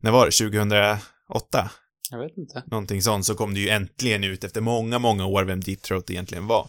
[0.00, 0.32] När var det?
[0.32, 1.70] 2008?
[2.10, 2.62] Jag vet inte.
[2.66, 6.10] Någonting sånt, så kom det ju äntligen ut efter många, många år vem Deep Throat
[6.10, 6.68] egentligen var.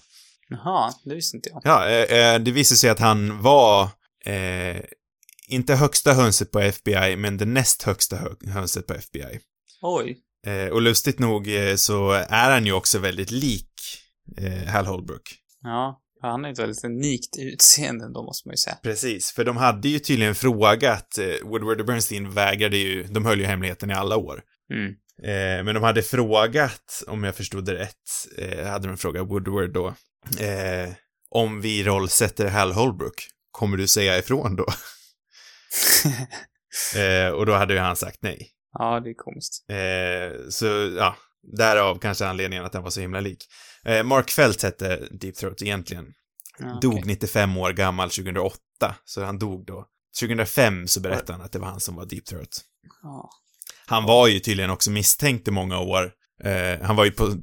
[0.49, 1.62] Jaha, det visste inte jag.
[1.65, 3.89] Ja, eh, det visade sig att han var,
[4.25, 4.82] eh,
[5.47, 9.39] inte högsta hönset på FBI, men det näst högsta hö- hönset på FBI.
[9.82, 10.17] Oj.
[10.47, 13.67] Eh, och lustigt nog så är han ju också väldigt lik
[14.38, 15.22] eh, Hal Holbrook.
[15.63, 18.78] Ja, han har ett väldigt unikt utseende då, måste man ju säga.
[18.84, 23.39] Precis, för de hade ju tydligen frågat, eh, Woodward och Bernstein vägrade ju, de höll
[23.39, 24.41] ju hemligheten i alla år.
[24.74, 24.94] Mm.
[25.24, 27.96] Eh, men de hade frågat, om jag förstod det rätt,
[28.38, 29.88] eh, hade de frågat Woodward då,
[30.39, 30.89] eh,
[31.30, 34.65] om vi rollsätter Hal Holbrook, kommer du säga ifrån då?
[37.00, 38.52] eh, och då hade ju han sagt nej.
[38.74, 39.70] ja, det är komiskt.
[39.70, 40.65] Eh, så,
[40.98, 41.15] ja,
[41.58, 43.46] därav kanske anledningen att han var så himla lik.
[43.86, 46.13] Eh, Mark Felt hette Deep Throat egentligen.
[46.60, 47.04] Ja, Dog okej.
[47.06, 48.56] 95 år gammal 2008,
[49.06, 49.86] så han dog då.
[50.20, 52.62] 2005 så berättade han att det var han som var Deep Throat.
[53.86, 56.12] Han var ju tydligen också misstänkt i många år.
[56.44, 57.36] Eh, han var ju på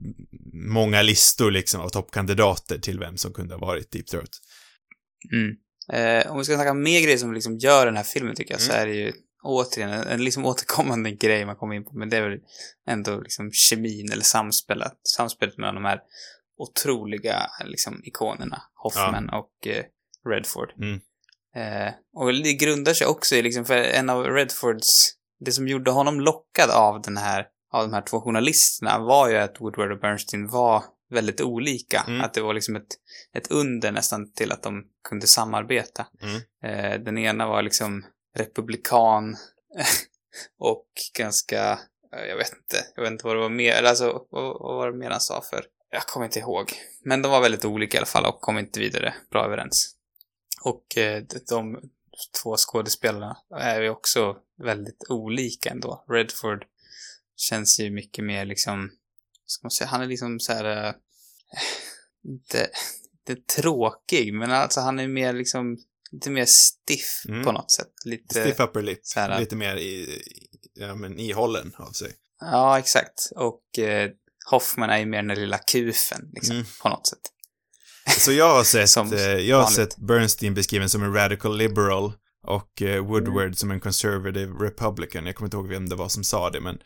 [0.53, 4.31] många listor liksom av toppkandidater till vem som kunde ha varit Deep Throat.
[5.33, 5.57] Mm.
[5.93, 8.61] Eh, om vi ska snacka mer grejer som liksom gör den här filmen, tycker jag,
[8.61, 8.83] så Mm.
[8.83, 12.17] är det ju återigen en, en liksom återkommande grej man kommer in på, men det
[12.17, 12.39] är väl
[12.87, 16.01] ändå liksom kemin eller samspelet, samspelet mellan de här
[16.59, 19.85] otroliga liksom ikonerna, Hoffman och eh,
[20.29, 20.73] Redford.
[20.79, 21.01] Mm.
[21.55, 25.91] Eh, och det grundar sig också i liksom, för en av Redfords, det som gjorde
[25.91, 30.01] honom lockad av den här, av de här två journalisterna var ju att Woodward och
[30.01, 32.05] Bernstein var väldigt olika.
[32.09, 32.21] Mm.
[32.21, 32.97] Att det var liksom ett,
[33.35, 36.07] ett under nästan till att de kunde samarbeta.
[36.23, 36.41] Mm.
[36.65, 38.05] Eh, den ena var liksom
[38.39, 39.37] republikan
[40.59, 41.79] och ganska,
[42.13, 44.77] eh, jag vet inte, jag vet inte vad det var mer, eller alltså vad, vad
[44.77, 45.65] var det mer han sa för?
[45.91, 46.73] Jag kommer inte ihåg.
[47.05, 49.95] Men de var väldigt olika i alla fall och kom inte vidare bra överens.
[50.63, 51.91] Och eh, de,
[52.43, 56.05] två skådespelarna är ju också väldigt olika ändå.
[56.09, 56.65] Redford
[57.37, 58.81] känns ju mycket mer liksom,
[59.43, 60.95] vad ska man säga, han är liksom så här, eh,
[62.25, 62.71] inte,
[63.29, 65.79] inte tråkig, men alltså han är mer liksom,
[66.13, 67.45] lite mer stiff Mm.
[67.45, 67.89] på något sätt.
[68.05, 68.99] Lite, Stiff upper lip.
[69.17, 70.23] här- Lite mer i,
[70.75, 72.13] ja men ihållen av sig.
[72.41, 73.31] Ja, exakt.
[73.37, 74.11] Och eh,
[74.51, 76.67] Hoffman är ju mer den där lilla kufen, liksom, Mm.
[76.83, 77.21] på något sätt.
[78.19, 79.77] Så jag har sett, Som eh, jag har vanligt.
[79.77, 82.13] sett Bernstein beskriven som en radical liberal
[82.47, 83.55] och eh, Woodward Mm.
[83.55, 85.27] som en conservative republican.
[85.27, 86.79] Jag kommer inte ihåg vem det var som sa det, men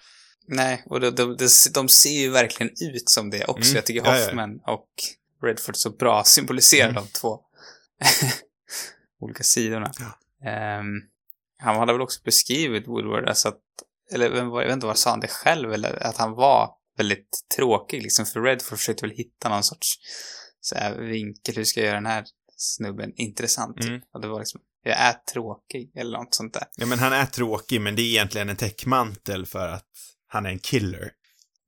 [0.48, 3.64] Nej, och de, de, de, de ser ju verkligen ut som det också.
[3.70, 3.76] Mm.
[3.76, 4.24] Jag tycker Ja, ja.
[4.24, 4.88] Hoffman och
[5.42, 7.02] Redford så bra symboliserar Mm.
[7.02, 7.40] de två
[9.24, 9.92] olika sidorna.
[9.98, 10.18] Ja.
[10.50, 11.00] Ehm,
[11.58, 13.60] han hade väl också beskrivit Woodward, alltså att,
[14.12, 18.02] eller jag vet inte vad sa han det själv, eller att han var väldigt tråkig
[18.02, 19.98] liksom, för Redford försökte väl hitta någon sorts
[20.60, 22.24] så här, vinkel, hur ska jag göra den här
[22.56, 23.84] snubben intressant?
[23.84, 24.00] Mm.
[24.14, 26.64] Och det var liksom, jag är tråkig, eller något sånt där.
[26.76, 29.88] Ja, men han är tråkig, men det är egentligen en täckmantel för att
[30.26, 31.12] han är en killer.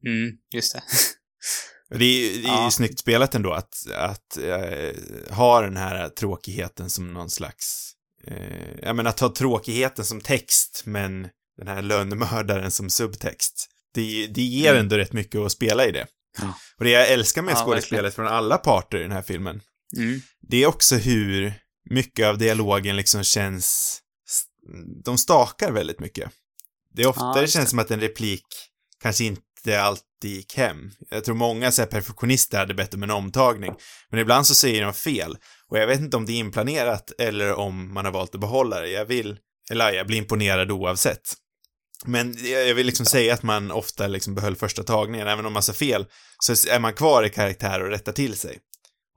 [0.07, 0.83] Mm, just det.
[1.91, 2.71] Det är, det är Ja.
[2.71, 7.93] snyggt spelat ändå att, att eh, ha den här tråkigheten som någon slags,
[8.27, 13.69] eh, jag menar att ha tråkigheten som text, men den här lönnmördaren som subtext.
[13.95, 14.81] Det, det ger Mm.
[14.81, 16.07] ändå rätt mycket att spela i det.
[16.39, 16.55] Ja.
[16.79, 19.61] Och det jag älskar med Ja, skådespelet från alla parter i den här filmen,
[19.97, 20.21] Mm.
[20.49, 21.55] det är också hur
[21.91, 23.99] mycket av dialogen liksom känns,
[25.05, 26.31] de stakar väldigt mycket.
[26.95, 28.45] Det är ofta Ja, det känns som att en replik
[29.03, 30.91] kanske inte alltid gick hem.
[31.11, 33.75] Jag tror många så här perfektionister hade bett om en omtagning,
[34.11, 35.37] men ibland så säger de fel.
[35.71, 38.81] Och jag vet inte om det är inplanerat eller om man har valt att behålla
[38.81, 38.89] det.
[38.89, 39.39] Jag vill,
[39.71, 41.35] eller jag blir imponerad oavsett.
[42.07, 45.63] Men jag vill liksom säga att man ofta liksom behöll första tagningen, även om man
[45.63, 46.07] sa fel,
[46.39, 48.59] så är man kvar i karaktär och rättar till sig.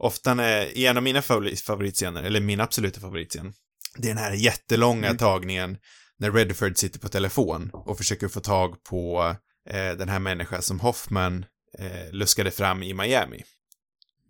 [0.03, 3.53] Ofta när, i en av mina favorit, favoritscener, eller min absoluta favoritscen,
[3.97, 5.17] det är den här jättelånga Mm.
[5.17, 5.77] tagningen
[6.19, 9.35] när Redford sitter på telefon och försöker få tag på
[9.73, 11.45] den här människan som Hoffman
[11.79, 13.43] eh, luskade fram i Miami.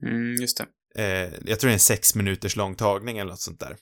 [0.03, 0.65] Mm, just det.
[1.03, 3.77] Eh, jag tror det är en sex minuters lång tagning eller något sånt där.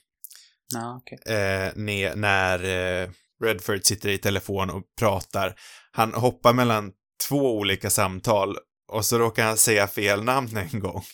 [0.74, 1.18] Ja, okej.
[1.26, 3.10] Eh, ne- när eh,
[3.44, 5.54] Redford sitter i telefon och pratar.
[5.92, 6.92] Han hoppar mellan
[7.28, 8.56] två olika samtal
[8.88, 11.04] och så råkar han säga fel namn en gång.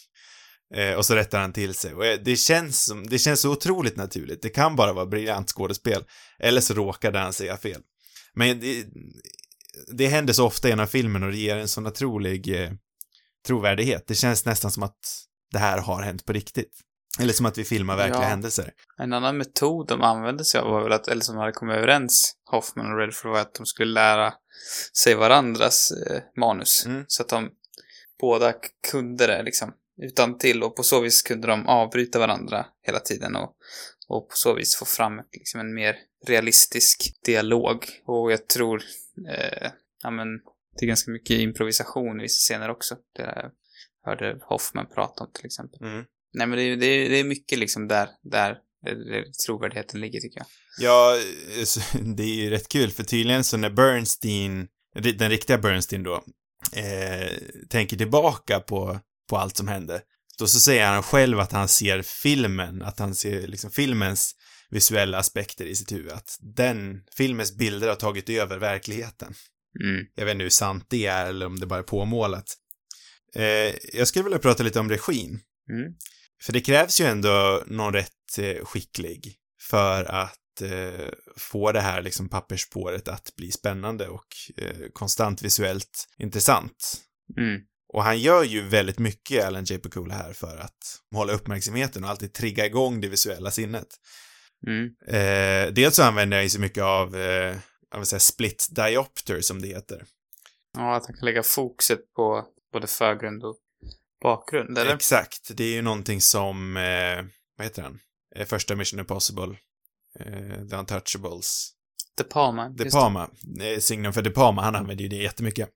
[0.75, 1.95] Eh, och så rättar han till sig.
[1.95, 4.43] Och eh, det känns, som, det känns så otroligt naturligt.
[4.43, 6.05] Det kan bara vara briljant skådespel.
[6.39, 7.81] Eller så råkade han säga fel.
[8.35, 8.87] Men det,
[9.93, 12.71] det händer så ofta genom filmen och det ger en sån otrolig eh,
[13.47, 14.07] trovärdighet.
[14.07, 14.99] Det känns nästan som att
[15.53, 16.73] det här har hänt på riktigt.
[17.21, 18.29] Eller som att vi filmar verkliga Ja.
[18.29, 18.73] händelser.
[18.99, 22.35] En annan metod de använde sig av var väl att, eller som hade kommit överens,
[22.51, 24.35] Hoffman och Redford, var att de skulle lära
[25.03, 26.87] sig varandras eh, manus.
[26.87, 27.05] Mm.
[27.09, 27.51] Så att de
[28.21, 28.55] båda
[28.91, 33.37] kunde det liksom utan till och på så vis kunde de avbryta varandra hela tiden
[33.37, 33.53] och,
[34.13, 35.97] och på så vis få fram liksom en mer
[36.27, 37.87] realistisk dialog.
[38.07, 38.83] Och jag tror,
[39.29, 39.71] eh,
[40.03, 40.29] ja men,
[40.79, 42.97] det är ganska mycket improvisation i vissa scener också.
[43.17, 43.51] Det jag
[44.05, 45.81] hörde Hoffman prata om till exempel.
[45.83, 46.05] Mm.
[46.33, 48.59] Nej men det är, det är, det är mycket liksom där, där
[49.47, 50.47] trovärdigheten ligger tycker jag.
[50.79, 51.19] Ja,
[52.17, 54.69] det är ju rätt kul för tydligen så när Bernstein,
[55.19, 56.25] den riktiga Bernstein då,
[56.73, 57.31] eh,
[57.69, 60.03] tänker tillbaka på, på allt som hände,
[60.39, 64.35] då så säger han själv att han ser filmen, att han ser liksom filmens
[64.71, 69.35] visuella aspekter i sitt huvud, att den filmens bilder har tagit över verkligheten.
[69.81, 70.07] Mm.
[70.15, 72.57] Jag vet inte hur sant det är eller om det bara är påmålat.
[73.35, 75.41] Eh, jag skulle vilja prata lite om regin.
[75.71, 75.93] Mm.
[76.43, 79.37] För det krävs ju ändå någon rätt eh, skicklig
[79.71, 86.09] för att eh, få det här liksom pappersspåret att bli spännande och eh, konstant visuellt
[86.19, 87.03] intressant.
[87.39, 87.61] Mm.
[87.93, 89.79] Och han gör ju väldigt mycket, Alan J.
[89.79, 93.89] Pakula här, för att hålla uppmärksamheten och alltid trigga igång det visuella sinnet.
[94.67, 94.95] Mm.
[95.07, 97.57] Eh, dels så använder jag ju så mycket av, eh,
[97.91, 100.05] jag vill säga split diopter som det heter.
[100.77, 103.57] Ja, att han kan lägga fokuset på både förgrund och
[104.23, 104.95] bakgrund, eller?
[104.95, 107.25] Exakt, det är ju någonting som, eh,
[107.57, 107.99] vad heter han?
[108.37, 109.57] Eh, första Mission Impossible,
[110.19, 111.71] eh, The Untouchables,
[112.17, 112.69] De Palma.
[112.69, 115.69] De Palma, eh, signum för De Palma, han använder ju det jättemycket.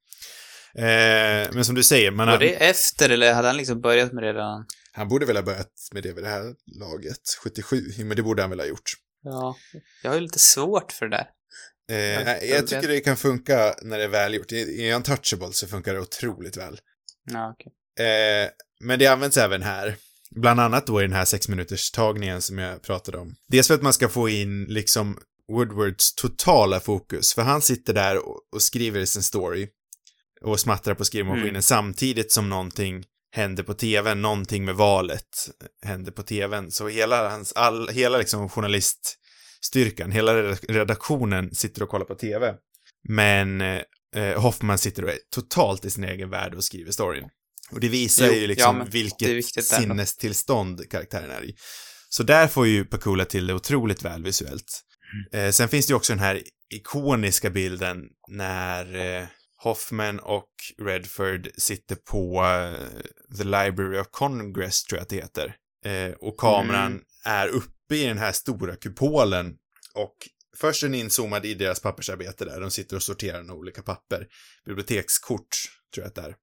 [0.79, 2.29] Eh, men som du säger, man.
[2.29, 4.67] Var det efter, eller hade han liksom börjat med det redan?
[4.97, 8.43] han borde väl ha börjat med det vid det här laget, 77, men det borde
[8.43, 8.93] han väl ha gjort.
[9.23, 9.57] Ja.
[10.03, 11.29] Jag har ju lite svårt för det där.
[11.91, 14.53] Eh, jag jag tycker det kan funka när det är välgjort.
[14.53, 16.81] I, Untouchables så funkar det otroligt väl.
[17.31, 17.73] Ja, okej.
[18.07, 19.97] Eh, men det används även här.
[20.31, 23.35] Bland annat då i den här sex minuters tagningen som jag pratade om.
[23.49, 25.19] Dels för att man ska få in liksom
[25.53, 29.69] Woodwards totala fokus, för han sitter där och, och skriver sin story
[30.51, 31.63] och smattrar på skrivmaskinen Mm.
[31.63, 33.05] samtidigt som någonting
[33.35, 35.29] händer på tvn, någonting med valet
[35.85, 36.71] händer på tvn.
[36.71, 42.55] Så hela hans, all, hela liksom journaliststyrkan, hela redak- redaktionen sitter och kollar på tv.
[43.09, 47.29] Men eh, Hoffman sitter och är totalt i sin egen värld och skriver storyn.
[47.71, 51.55] Och det visar Jo, ju ja, liksom är vilket sinnestillstånd karaktären är i.
[52.09, 54.83] Så där får ju Pakula till det otroligt väl visuellt.
[55.33, 55.47] Mm.
[55.47, 56.43] Eh, sen finns det ju också den här
[56.75, 59.25] ikoniska bilden när eh,
[59.63, 65.57] Hoffman och Redford sitter på eh, The Library of Congress, tror jag att det heter.
[65.85, 67.05] Eh, och kameran Mm.
[67.25, 69.57] är uppe i den här stora kupolen
[69.95, 70.17] och
[70.57, 72.61] först är den inzoomad i deras pappersarbete där.
[72.61, 74.27] De sitter och sorterar några olika papper.
[74.65, 75.49] Bibliotekskort,
[75.95, 76.35] tror jag att det är.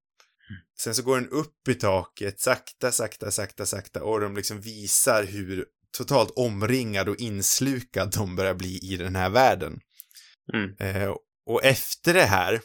[0.79, 5.23] Sen så går den upp i taket, sakta, sakta, sakta, sakta och de liksom visar
[5.23, 5.65] hur
[5.97, 9.79] totalt omringad och inslukad de börjar bli i den här världen.
[10.53, 10.75] Mm.
[10.79, 12.61] Eh, och efter det här,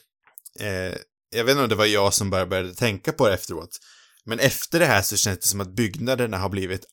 [0.60, 0.94] eh,
[1.30, 3.78] jag vet inte om det var jag som bara började tänka på det efteråt,
[4.24, 6.86] men efter det här så känns det som att byggnaderna har blivit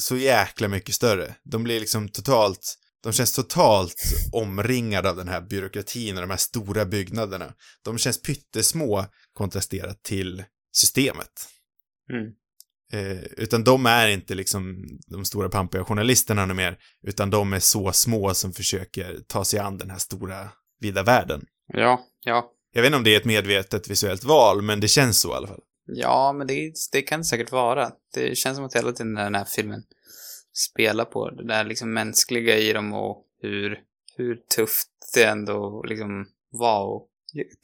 [0.00, 1.34] så jäkla mycket större.
[1.44, 6.36] De blir liksom totalt, de känns totalt omringade av den här byråkratin och de här
[6.36, 7.54] stora byggnaderna.
[7.84, 11.48] De känns pyttesmå kontrasterat till systemet.
[12.10, 12.32] Mm.
[12.92, 17.92] Eh, utan de är inte liksom de stora pampiga journalisterna mer, utan de är så
[17.92, 20.48] små som försöker ta sig an den här stora,
[20.80, 21.46] vida världen.
[21.72, 22.52] Ja, ja.
[22.76, 25.34] Jag vet inte om det är ett medvetet visuellt val, men det känns så i
[25.34, 25.60] alla fall.
[25.86, 27.90] Ja, men det, det kan det säkert vara.
[28.14, 29.82] Det känns som att hela tiden den här filmen
[30.54, 33.78] spelar på det där liksom mänskliga i dem och hur,
[34.16, 37.02] hur tufft det ändå liksom var att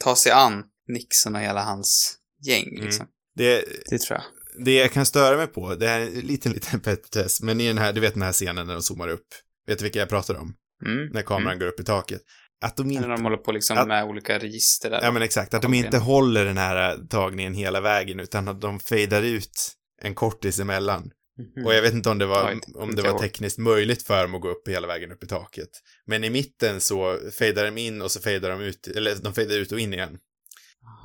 [0.05, 3.07] ta sig an Nixon och hela hans gäng liksom.
[3.35, 4.65] Det, Det tror jag.
[4.65, 7.79] det jag kan störa mig på, det är en liten, liten petitess, men i den
[7.79, 9.27] här, du vet den här scenen när de zoomar upp.
[9.67, 10.55] Vet du vilka jag pratar om?
[10.87, 11.09] Mm.
[11.13, 12.23] När kameran går upp i taket.
[12.63, 15.01] Att de När inte, de håller på liksom Att- med olika register där.
[15.03, 18.81] ja men exakt, att de inte håller den här tagningen hela vägen, utan att de
[18.81, 19.73] fejdar ut
[20.03, 21.11] en kortis emellan.
[21.39, 21.67] Mhm.
[21.67, 24.41] Och jag vet inte om det var, om det var tekniskt möjligt för dem att
[24.41, 25.69] gå upp hela vägen upp i taket.
[26.07, 29.57] Men i mitten så fejdar de in och så fejdar de ut, eller de fejdar
[29.57, 30.19] ut och in igen.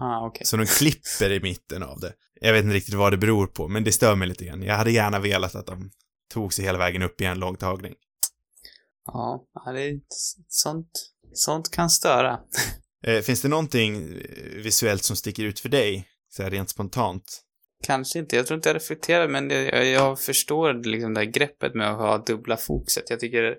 [0.02, 0.46] Aha, okej.
[0.46, 2.14] Så de klipper i mitten av det.
[2.42, 4.62] Jag vet inte riktigt vad det beror på, men det stör mig lite grann.
[4.64, 5.92] Jag hade gärna velat att de
[6.34, 7.94] tog sig hela vägen upp i en lång tagning.
[9.06, 10.00] Ja, det är
[10.48, 10.90] sånt,
[11.40, 12.40] sånt kan störa.
[13.04, 16.08] Eh, finns det någonting eh, visuellt som sticker ut för dig?
[16.30, 17.44] Så här rent spontant?
[17.84, 21.76] Kanske inte, jag tror inte jag reflekterar, men jag, jag, förstår liksom det här greppet
[21.76, 23.10] med att ha dubbla fokuset.
[23.10, 23.56] Jag tycker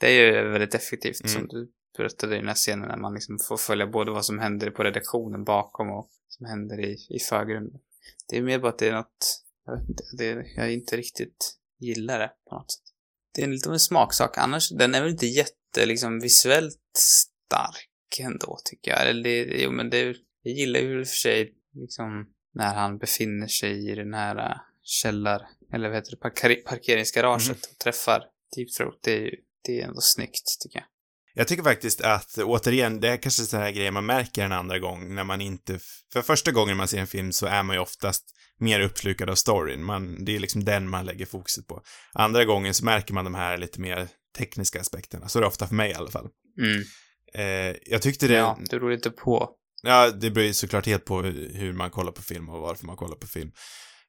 [0.00, 1.32] det är ju väldigt effektivt, Mm.
[1.32, 4.38] som du berättade i den här scenen, när man liksom får följa både vad som
[4.38, 7.80] händer på redaktionen bakom och vad som händer i, i förgrunden.
[8.28, 11.54] Det är mer bara att det är något, jag vet inte, det, jag inte riktigt
[11.78, 12.89] gillar det på något sätt.
[13.34, 18.20] Det är lite av en smaksak, annars, den är väl inte jätte, liksom visuellt stark
[18.20, 19.06] ändå, tycker jag.
[19.06, 22.98] Eller det, jo men det, jag gillar ju i och för sig, liksom, när han
[22.98, 28.24] befinner sig i den här äh, källar, eller vad heter det, parkeri- parkeringsgaraget och träffar
[28.56, 28.98] Deep Throat.
[29.02, 30.86] Det är ju, det är ändå snyggt, tycker jag.
[31.34, 34.78] Jag tycker faktiskt att, återigen, det är kanske sådana här grejer man märker en andra
[34.78, 35.78] gång när man inte...
[36.12, 38.24] För första gången man ser en film så är man ju oftast
[38.60, 39.84] mer uppslukad av storyn.
[39.84, 41.82] Man, det är liksom den man lägger fokuset på.
[42.12, 45.28] Andra gången så märker man de här lite mer tekniska aspekterna.
[45.28, 46.28] Så är det ofta för mig i alla fall.
[46.60, 46.82] Mm.
[47.34, 48.34] Eh, jag tyckte det...
[48.34, 49.50] Ja, det beror lite på.
[49.82, 52.96] Ja, det beror ju såklart helt på hur man kollar på film och varför man
[52.96, 53.52] kollar på film.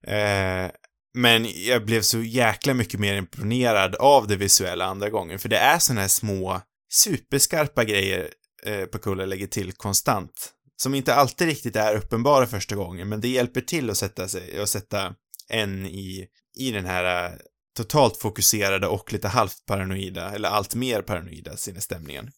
[0.07, 0.71] Eh,
[1.13, 5.57] men jag blev så jäkla mycket mer imponerad av det visuella andra gången, för det
[5.57, 6.61] är såna här små,
[6.93, 8.29] superskarpa grejer
[8.65, 10.53] eh, Pakula lägger till konstant.
[10.81, 14.59] Som inte alltid riktigt är uppenbara första gången, men det hjälper till att sätta sig,
[14.59, 15.15] att sätta
[15.49, 17.37] en i, i den här eh,
[17.77, 22.31] totalt fokuserade och lite halvt paranoida, eller allt mer paranoida sinnesstämningen.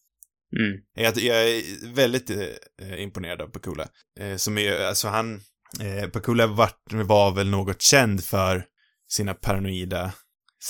[0.58, 0.80] Mm.
[0.94, 1.62] Jag, jag är
[1.94, 3.88] väldigt eh, imponerad av Pakula.
[4.20, 5.40] Eh, som är, alltså han,
[5.80, 6.70] eh, Pakula var,
[7.04, 8.64] var väl något känd för
[9.08, 10.12] sina paranoida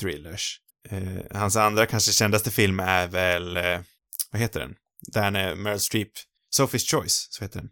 [0.00, 0.60] thrillers.
[0.90, 3.80] Eh, hans andra kanske kändaste film är väl, eh,
[4.30, 4.74] vad heter den?
[5.12, 6.12] Där när Meryl Streep,
[6.58, 7.68] Sophie's Choice, så heter den.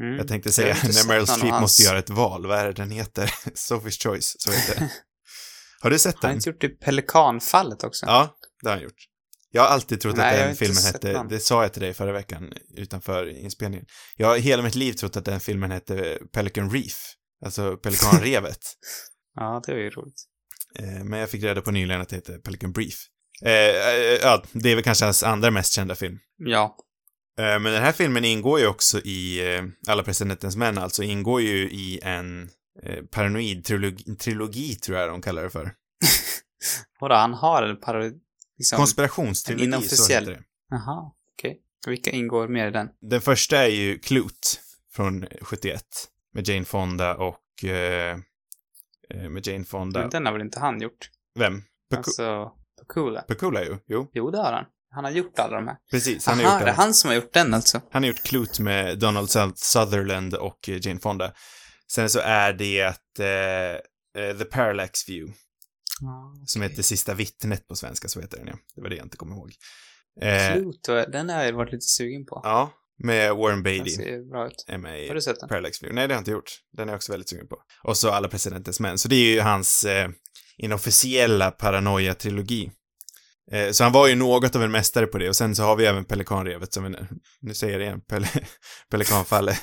[0.00, 0.16] Mm.
[0.18, 2.58] Jag tänkte Jag säga, inte när Meryl någon Streep hans- måste göra ett val, vad
[2.58, 3.24] är det den heter?
[3.54, 4.88] Sophie's Choice, så heter den.
[5.80, 6.36] Har du sett Har han den?
[6.36, 8.06] inte gjort det i Pelikanfallet också?
[8.06, 9.06] Ja, det har han gjort.
[9.50, 11.28] Jag har alltid trott Nej, jag att den filmen hette, den.
[11.28, 13.86] det sa jag till dig förra veckan utanför inspelningen.
[14.16, 16.96] Jag har hela mitt liv trott att den filmen hette Pelican Reef,
[17.44, 18.58] alltså Pelikanrevet.
[19.34, 20.22] Ja, det var ju roligt.
[20.78, 22.94] Eh, Men jag fick reda på nyligen att det heter Pelican Brief.
[23.44, 26.18] Eh, eh, ja, det är väl kanske hans andra mest kända film.
[26.36, 26.76] Ja.
[27.38, 31.40] Eh, Men den här filmen ingår ju också i eh, Alla presidentens män, alltså ingår
[31.40, 32.50] ju i en
[32.82, 35.74] eh, paranoid trilogi, trilogi, tror jag de kallar det för.
[37.00, 38.18] Vadå, han har en parodi...
[38.58, 38.76] Liksom...
[38.76, 40.22] Konspirationstrilogi, så Inofficiell.
[40.24, 40.44] heter det.
[40.70, 41.60] Jaha, okej.
[41.86, 42.88] Vilka ingår mer i den?
[43.00, 44.48] Den första är ju Clute
[44.92, 45.82] från 71
[46.34, 48.18] med Jane Fonda och eh,
[49.30, 50.00] med Jane Fonda.
[50.00, 51.10] Men den har väl inte han gjort?
[51.38, 51.62] Vem?
[51.92, 53.20] Pacu- Alltså, Pakula.
[53.22, 53.76] Pakula ju.
[53.86, 54.64] Jo, Jo, det har han.
[54.90, 55.76] Han har gjort alla de här.
[55.90, 56.26] precis.
[56.26, 56.74] Han Aha, har gjort det är den.
[56.76, 57.80] han som har gjort den alltså?
[57.90, 61.32] Han har gjort Clute med Donald Su- Sutherland och eh, Jane Fonda.
[61.92, 62.80] Sen så är det
[63.18, 65.34] eh, eh, The Parallax View,
[66.00, 68.54] Ja, som heter Sista vittnet på svenska, så heter den ja.
[68.74, 69.52] Det var det jag inte kommer ihåg.
[70.22, 72.40] Eh, Pluto, den har jag varit lite sugen på.
[72.44, 72.72] ja,
[73.02, 74.64] med Warren Den Beatty ser bra ut.
[74.68, 75.48] är med i Har du sett den?
[75.48, 75.94] Parallax View.
[75.94, 76.50] Nej, det har jag inte gjort.
[76.76, 77.56] Den är jag också väldigt sugen på.
[77.84, 78.98] Och så Alla presidentens män.
[78.98, 80.08] Så det är ju hans eh,
[80.58, 82.70] inofficiella paranoia-trilogi.
[83.52, 85.28] Eh, så han var ju något av en mästare på det.
[85.28, 86.96] Och sen så har vi även Pelikanrevet som en,
[87.40, 88.26] nu säger jag det igen, Pel
[88.90, 89.62] Pelikanfallet.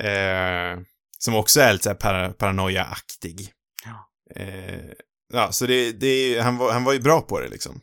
[0.00, 0.80] Eh,
[1.18, 3.52] som också är lite para, paranoia-aktig.
[3.84, 4.10] Ja.
[4.36, 4.92] Eh,
[5.32, 7.80] ja, så det, det han var, han var ju bra på det liksom.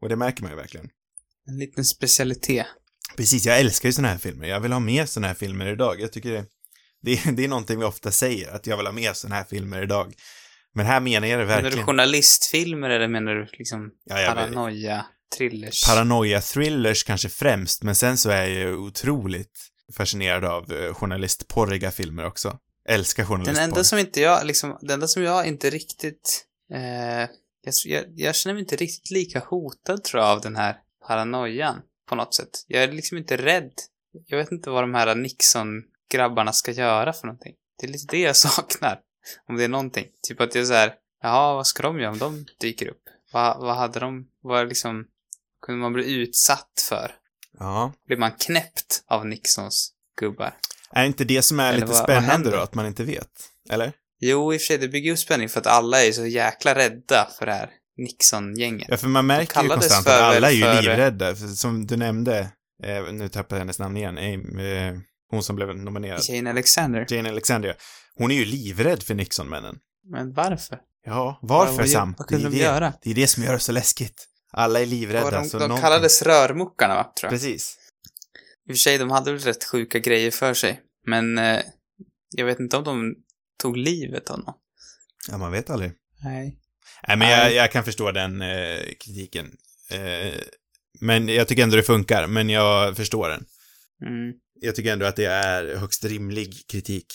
[0.00, 0.88] Och det märker man ju verkligen.
[1.48, 2.66] En liten specialitet.
[3.16, 4.48] Precis, jag älskar ju såna här filmer.
[4.48, 6.00] Jag vill ha mer såna här filmer idag.
[6.00, 6.46] Jag tycker det,
[7.02, 9.82] det, det är någonting vi ofta säger, att jag vill ha mer såna här filmer
[9.82, 10.14] idag.
[10.74, 11.86] Men här menar jag det Menar du verkligen.
[11.86, 14.54] journalistfilmer eller menar du liksom Ja, jag vet.
[15.86, 17.04] paranoia, thrillers?
[17.04, 19.58] Kanske främst, men sen så är jag ju otroligt
[19.96, 22.58] fascinerad av eh, journalistporriga filmer också.
[22.88, 23.62] Älskar Den journalistporr.
[23.64, 26.44] enda som inte jag, liksom, den enda som jag inte riktigt,
[26.74, 26.80] eh,
[27.64, 31.76] jag, jag, jag känner mig inte riktigt lika hotad tror jag av den här paranoian
[32.08, 32.50] på något sätt.
[32.66, 33.72] Jag är liksom inte rädd.
[34.26, 37.54] Jag vet inte vad de här Nixon-grabbarna ska göra för någonting.
[37.80, 38.98] Det är lite det jag saknar.
[39.48, 40.06] Om det är någonting.
[40.28, 43.02] Typ att jag så här, jaha, vad ska de göra om de dyker upp?
[43.32, 45.04] Vad, vad hade de, vad liksom,
[45.66, 47.12] kunde man bli utsatt för?
[47.58, 47.92] Ja.
[48.06, 50.54] Blir man knäppt av Nixons gubbar?
[50.92, 52.50] Är inte det som är Eller lite vad- vad spännande händer?
[52.50, 53.30] då, att man inte vet?
[53.70, 53.92] Eller?
[54.20, 56.74] Jo, i och för sig, det bygger upp spänning för att alla är så jäkla
[56.74, 58.88] rädda för det här Nixon-gänget.
[58.90, 61.36] Ja, för man märker ju konstant att alla är ju för- livrädda.
[61.36, 62.38] Som du nämnde,
[62.82, 64.98] eh, nu tappar jag hennes namn igen, eh,
[65.30, 66.20] hon som blev nominerad.
[66.28, 67.06] Jane Alexander.
[67.08, 67.74] Jane Alexandria.
[68.14, 69.78] Hon är ju livrädd för Nixon-männen.
[70.10, 70.78] Men varför?
[71.04, 72.14] Ja, varför Vad- Sam?
[72.18, 72.62] vad kunde det, är de det.
[72.64, 72.92] göra?
[73.02, 74.26] det är det som gör det så läskigt.
[74.52, 75.30] Alla är livrädda.
[75.30, 77.40] de så de någonting- kallades rörmokarna, va, tror jag.
[77.40, 77.76] Precis.
[78.68, 80.80] I och för sig, de hade väl rätt sjuka grejer för sig.
[81.06, 81.60] Men eh,
[82.36, 83.14] jag vet inte om de
[83.62, 84.54] tog livet av någon.
[85.28, 85.92] Ja, man vet aldrig.
[86.24, 86.56] Nej.
[87.08, 89.46] Nej, men jag, jag kan förstå den eh, kritiken.
[89.90, 90.34] Eh,
[91.00, 93.44] men jag tycker ändå det funkar, men jag förstår den.
[94.06, 94.32] Mm.
[94.60, 97.06] Jag tycker ändå att det är högst rimlig kritik.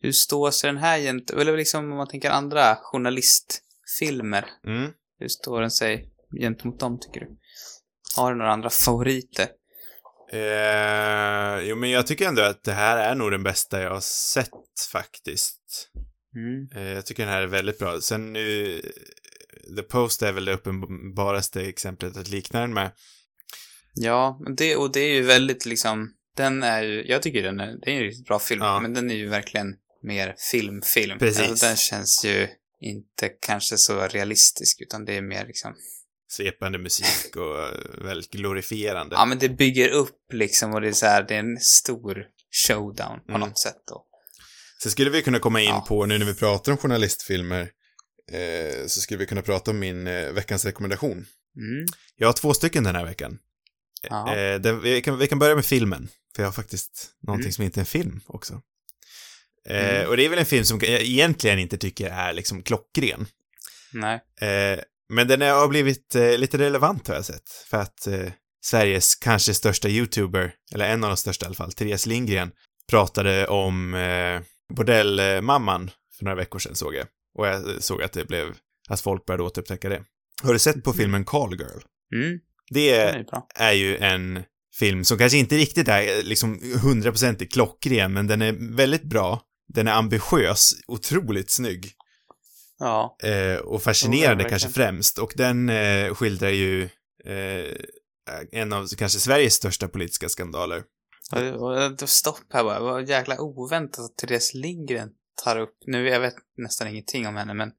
[0.00, 1.30] Hur står sig den här gent...
[1.30, 4.44] Eller liksom om man tänker andra journalistfilmer.
[4.66, 4.90] Mm.
[5.18, 6.08] Hur står den sig
[6.40, 7.36] gentemot dem, tycker du?
[8.16, 9.48] Har du några andra favoriter?
[10.32, 14.00] Eh, jo, men jag tycker ändå att det här är nog den bästa jag har
[14.00, 14.50] sett
[14.92, 15.90] faktiskt.
[16.36, 16.68] Mm.
[16.74, 18.00] Eh, jag tycker den här är väldigt bra.
[18.00, 18.80] Sen nu,
[19.76, 22.90] The Post är väl det uppenbaraste exemplet att likna den med.
[23.94, 27.76] Ja, det, och det är ju väldigt liksom, den är ju, jag tycker den är,
[27.82, 28.80] det är en riktigt bra film, Ja.
[28.80, 29.66] men den är ju verkligen
[30.02, 31.18] mer film-film.
[31.18, 31.48] Precis.
[31.48, 32.48] Alltså, den känns ju
[32.80, 35.74] inte kanske så realistisk, utan det är mer liksom,
[36.28, 39.14] Svepande musik och eh, väldigt glorifierande.
[39.16, 42.24] ja men det bygger upp liksom och det är så här, det är en stor
[42.68, 43.40] showdown på Mm.
[43.40, 44.06] något sätt då.
[44.82, 45.84] Sen skulle vi kunna komma in Ja.
[45.88, 47.60] på, nu när vi pratar om journalistfilmer,
[48.32, 51.12] eh, så skulle vi kunna prata om min eh, veckans rekommendation.
[51.56, 51.86] Mm.
[52.16, 53.38] Jag har två stycken den här veckan.
[54.10, 57.52] Eh, den, vi, kan, vi kan börja med filmen, för jag har faktiskt någonting Mm.
[57.52, 58.60] som inte är en film också.
[59.68, 60.08] Eh, Mm.
[60.08, 63.26] Och det är väl en film som jag egentligen inte tycker är liksom klockren.
[63.92, 64.20] Nej.
[64.40, 67.48] Eh, men den har blivit eh, lite relevant har jag sett.
[67.70, 68.32] För att eh,
[68.64, 72.50] Sveriges kanske största YouTuber, eller en av de största i alla fall, Therese Lindgren,
[72.90, 74.40] pratade om eh,
[74.76, 77.06] bordellmamman för några veckor sedan såg jag.
[77.38, 78.54] Och jag såg att det blev,
[78.88, 80.04] att folk började återupptäcka det.
[80.42, 81.80] Har du sett på filmen Call Girl?
[82.14, 82.40] Mm.
[82.72, 84.42] Det är är ju en
[84.78, 89.40] film som kanske inte riktigt är eh, liksom hundraprocentigt klockren, men den är väldigt bra.
[89.68, 91.92] Den är ambitiös, otroligt snygg.
[92.78, 93.16] Ja.
[93.22, 95.18] Eh, och fascinerande kanske främst.
[95.18, 96.82] Och den eh, skildrar ju
[97.24, 97.74] eh,
[98.52, 100.82] en av kanske Sveriges största politiska skandaler.
[102.06, 105.08] Stopp här bara, vad jäkla oväntat att Therese Lindgren
[105.44, 107.72] tar upp, nu jag vet nästan ingenting om henne men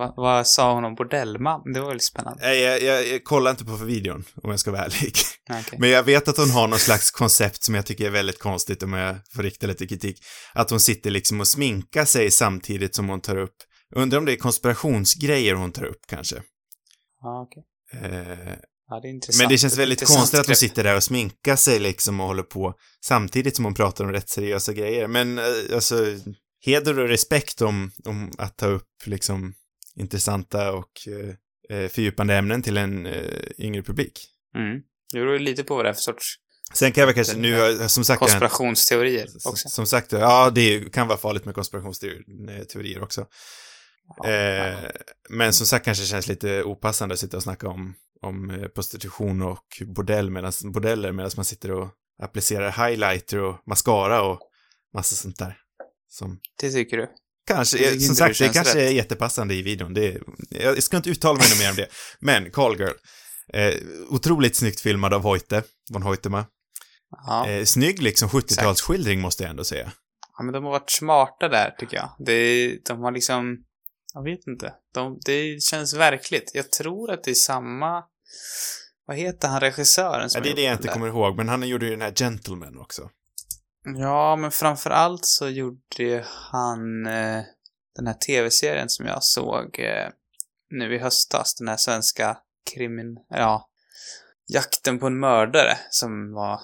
[0.00, 1.72] vad, vad sa hon om bordellmam?
[1.72, 2.42] Det var väldigt spännande.
[2.42, 5.14] Nej, jag, jag, jag kollar inte på för videon, om jag ska vara ärlig.
[5.50, 5.78] Okej.
[5.78, 8.82] Men jag vet att hon har någon slags koncept som jag tycker är väldigt konstigt
[8.82, 10.18] om jag får rikta lite kritik.
[10.54, 13.54] Att hon sitter liksom och sminkar sig samtidigt som hon tar upp,
[13.96, 16.36] undrar om det är konspirationsgrejer hon tar upp kanske.
[17.22, 17.62] Ja, okej.
[18.10, 18.54] Eh,
[18.90, 19.42] Ja, det är intressant.
[19.42, 22.26] men det känns väldigt intressant konstigt att hon sitter där och sminkar sig liksom och
[22.26, 22.74] håller på
[23.04, 25.08] samtidigt som hon pratar om rätt seriösa grejer.
[25.08, 25.44] Men eh,
[25.74, 26.04] alltså,
[26.64, 29.54] heder och respekt om, om att ta upp liksom
[29.96, 34.26] intressanta och eh, eh, fördjupande ämnen till en eh, yngre publik.
[34.56, 34.80] Mm.
[35.12, 36.36] Det beror lite på vad det är för sorts
[36.74, 39.68] Sen kan jag väl kanske, nu som sagt, konspirationsteorier som, också.
[39.68, 43.20] som sagt, ja, det kan vara farligt med konspirationsteorier också.
[43.20, 44.90] Ja, Eh, ja.
[45.28, 49.42] men som sagt kanske känns lite opassande att sitta och snacka om, om eh, prostitution
[49.42, 51.88] och bordell medans, bordeller medan man sitter och
[52.22, 54.40] applicerar highlighter och mascara och
[54.94, 55.58] massa sånt där.
[56.08, 57.08] Som Det tycker du?
[57.54, 58.94] Kanske, som det sagt, det kanske är rätt.
[58.94, 59.94] jättepassande i videon.
[59.94, 61.86] Det är, jag ska inte uttala mig mer om det.
[62.20, 62.92] Men, Call Girl.
[63.52, 63.74] Eh,
[64.08, 66.44] otroligt snyggt filmad av Hoyte, von Hoytema.
[67.26, 67.48] Ja.
[67.48, 69.92] Eh, snygg liksom 70-talsskildring måste jag ändå säga.
[70.38, 72.10] ja, men de har varit smarta där, tycker jag.
[72.18, 73.56] Det, de har liksom,
[74.14, 74.74] jag vet inte.
[74.94, 76.50] De, det känns verkligt.
[76.54, 78.04] Jag tror att det är samma,
[79.06, 81.68] vad heter han, regissören som Ja, det är det jag inte kommer ihåg, men han
[81.68, 83.10] gjorde ju den här Gentleman också.
[83.84, 87.42] Ja, men framför allt så gjorde han eh,
[87.96, 90.08] den här tv-serien som jag såg eh,
[90.70, 92.38] nu i höstas, den här svenska
[92.72, 93.18] krimin...
[93.28, 93.66] Ja,
[94.52, 96.60] Jakten på en mördare som var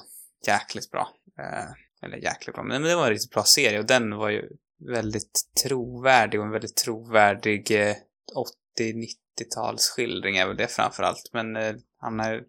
[0.46, 1.08] jäkligt bra.
[1.38, 1.70] Eh,
[2.02, 4.48] eller jäkligt bra, men det var en riktigt bra serie och den var ju
[4.78, 7.96] väldigt trovärdig och en väldigt trovärdig eh,
[8.78, 11.30] 80-90-talsskildring är väl det framför allt.
[11.32, 12.42] Men eh, han är,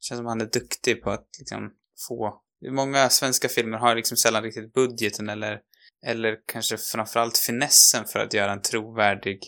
[0.00, 1.72] känns som han är duktig på att liksom
[2.08, 5.60] få, många svenska filmer har liksom sällan riktigt budgeten eller,
[6.06, 9.38] eller kanske framförallt finessen för att göra en trovärdig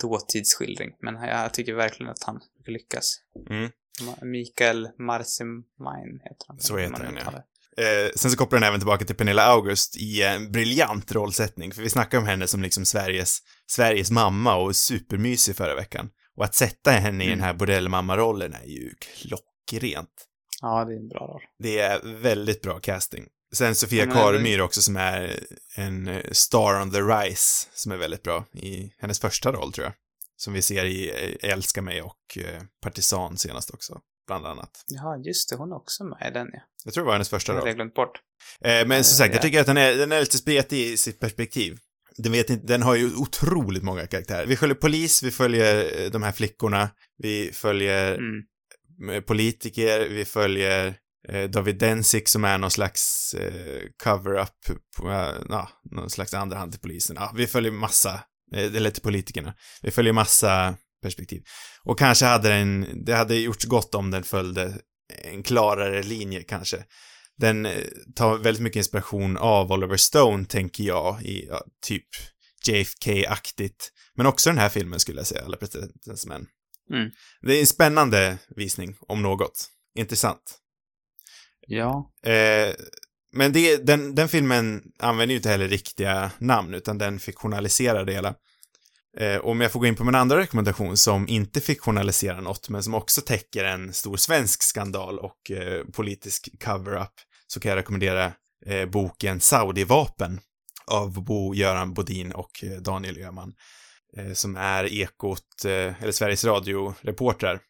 [0.00, 0.90] dåtidsskildring.
[1.02, 3.16] Men jag tycker verkligen att han lyckas.
[3.50, 3.70] Mm.
[4.22, 6.60] Mikael Marcimain heter han.
[6.60, 7.44] Så heter han, ja.
[7.84, 11.82] Eh, sen så kopplar den även tillbaka till Pernilla August i en briljant rollsättning, för
[11.82, 16.10] vi snackade om henne som liksom Sveriges, Sveriges mamma och supermysig förra veckan.
[16.36, 17.38] Och att sätta henne i Mm.
[17.38, 20.27] den här bordellmamma-rollen är ju klockrent.
[20.62, 21.42] Ja, det är en bra roll.
[21.58, 23.26] Det är väldigt bra casting.
[23.54, 25.40] Sen Sofia Ja, Karemyr också som är
[25.76, 29.84] en eh, star on the rise, som är väldigt bra i hennes första roll tror
[29.84, 29.94] jag.
[30.36, 31.10] Som vi ser i
[31.42, 34.84] eh, Älska mig och eh, Partisan senast också, bland annat.
[34.88, 35.56] Ja, just det.
[35.56, 36.60] Hon är också med i den, ja.
[36.84, 37.60] Jag tror det var hennes första Det roll.
[37.60, 38.20] hade jag glömt bort.
[38.60, 39.42] Eh, men som sagt, jag ja.
[39.42, 41.78] tycker att den är, den är lite spretig i sitt perspektiv.
[42.16, 44.46] Den, vet inte, den har ju otroligt många karaktärer.
[44.46, 48.42] Vi följer polis, vi följer de här flickorna, vi följer Mm
[49.26, 50.94] politiker, vi följer
[51.28, 54.68] eh, David Densik som är någon slags eh, cover-up,
[55.04, 57.16] eh, ja, någon slags andra hand till polisen.
[57.20, 58.20] Ja, vi följer massa,
[58.54, 59.54] eh, eller till politikerna.
[59.82, 61.42] Vi följer massa perspektiv.
[61.84, 64.74] Och kanske hade den, det hade gjorts gott om den följde
[65.24, 66.84] en klarare linje kanske.
[67.38, 67.84] Den eh,
[68.16, 72.06] tar väldigt mycket inspiration av Oliver Stone, tänker jag, i ja, typ
[72.66, 73.92] JFK-aktigt.
[74.14, 76.46] Men också den här filmen skulle jag säga, Alla presidentens män.
[76.90, 77.10] Mm.
[77.42, 79.70] Det är en spännande visning, om något.
[79.94, 80.58] Intressant.
[81.66, 82.12] Ja.
[82.22, 82.74] Eh,
[83.32, 88.12] men det, den, den filmen använder ju inte heller riktiga namn, utan den fiktionaliserar det
[88.12, 88.34] hela.
[89.18, 92.82] Eh, om jag får gå in på min andra rekommendation som inte fiktionaliserar något, men
[92.82, 97.12] som också täcker en stor svensk skandal och eh, politisk cover-up,
[97.46, 98.32] så kan jag rekommendera
[98.66, 100.40] eh, boken Saudivapen
[100.86, 103.52] av Bo-Göran Bodin och eh, Daniel Öhman,
[104.34, 107.60] som är Ekot, eh, eller Sveriges Radio-reportrar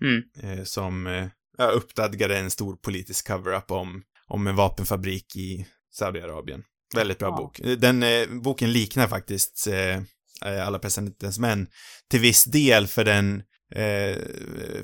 [0.00, 0.22] Mm.
[0.58, 1.26] eh, som eh,
[1.58, 6.62] ja, uppdagade en stor politisk cover-up om, om en vapenfabrik i Saudiarabien.
[6.94, 7.36] Väldigt bra Ja.
[7.36, 7.60] bok.
[7.78, 9.96] Den eh, boken liknar faktiskt eh,
[10.44, 11.66] eh, Alla presidentens män
[12.10, 13.42] till viss del för den
[13.74, 14.16] eh,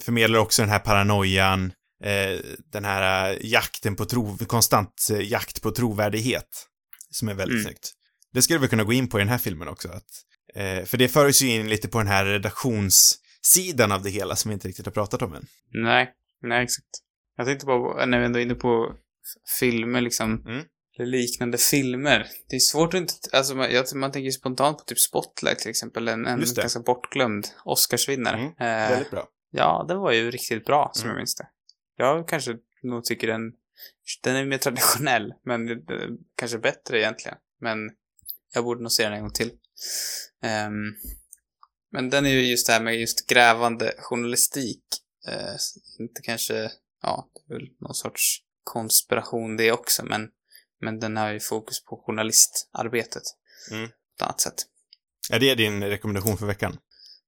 [0.00, 1.72] förmedlar också den här paranoian,
[2.04, 2.38] eh,
[2.72, 6.66] den här eh, jakten på tro, konstant eh, jakt på trovärdighet
[7.10, 7.64] som är väldigt Mm.
[7.64, 7.92] snyggt.
[8.32, 10.08] Det skulle vi kunna gå in på i den här filmen också, att,
[10.54, 14.36] eh, för det för oss ju in lite på den här redaktionssidan av det hela
[14.36, 15.46] som vi inte riktigt har pratat om än.
[15.72, 16.88] Nej, nej exakt.
[17.36, 18.94] Jag tänkte bara, när vi ändå är inne på
[19.60, 20.64] filmer liksom, Mm.
[20.98, 22.26] eller liknande filmer.
[22.48, 25.58] Det är svårt att inte, alltså man, jag, man tänker ju spontant på typ Spotlight
[25.58, 28.36] till exempel, en, en ganska bortglömd Oscarsvinnare.
[28.36, 29.28] Mm, Eh, Väldigt bra.
[29.50, 31.14] ja, den var ju riktigt bra, som Mm.
[31.14, 31.46] jag minns det.
[31.96, 33.40] Jag kanske nog tycker den,
[34.22, 35.76] den är mer traditionell, men eh,
[36.36, 37.38] kanske bättre egentligen.
[37.60, 37.78] Men
[38.54, 39.50] jag borde nog se den en gång till.
[40.42, 40.94] Ehm,
[41.92, 44.82] men den är ju just det här med just grävande journalistik.
[45.28, 45.56] Eh,
[45.98, 46.70] inte kanske,
[47.02, 50.28] ja, det är väl någon sorts konspiration det också, men,
[50.80, 53.22] men den har ju fokus på journalistarbetet.
[53.70, 53.88] Mm.
[53.88, 54.54] På ett annat sätt.
[55.30, 56.78] Är det din rekommendation för veckan?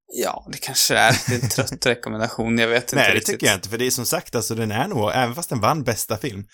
[0.06, 1.12] Ja, det kanske är.
[1.28, 3.34] Det är en trött rekommendation, jag vet inte Nej, det riktigt.
[3.34, 5.60] tycker jag inte, för det är som sagt, alltså den är nog, även fast den
[5.60, 6.44] vann bästa film,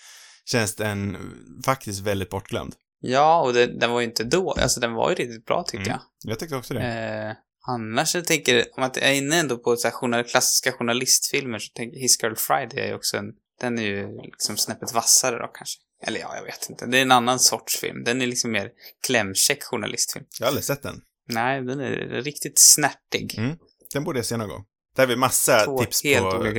[0.45, 1.17] känns den
[1.65, 2.75] faktiskt väldigt bortglömd.
[3.05, 5.89] Ja, och det, den var ju inte då, alltså den var ju riktigt bra tyckte
[5.89, 6.01] Mm.
[6.23, 6.31] jag.
[6.31, 6.81] Jag tyckte också det.
[6.81, 7.35] Eh,
[7.67, 11.59] annars jag tänker, om att jag är inne ändå på så här journal, klassiska journalistfilmer
[11.59, 13.25] så tänker His Girl Friday är ju också en,
[13.61, 15.79] den är ju liksom snäppet vassare då kanske.
[16.07, 16.85] Eller ja, jag vet inte.
[16.85, 18.03] Det är en annan sorts film.
[18.03, 18.69] Den är liksom mer
[19.07, 20.25] klämkäck journalistfilm.
[20.39, 21.01] Jag har aldrig sett den.
[21.29, 23.35] Nej, den är riktigt snärtig.
[23.37, 23.57] Mm.
[23.93, 24.65] Den borde jag se någon gång.
[24.95, 26.53] Där har vi massa Två tips på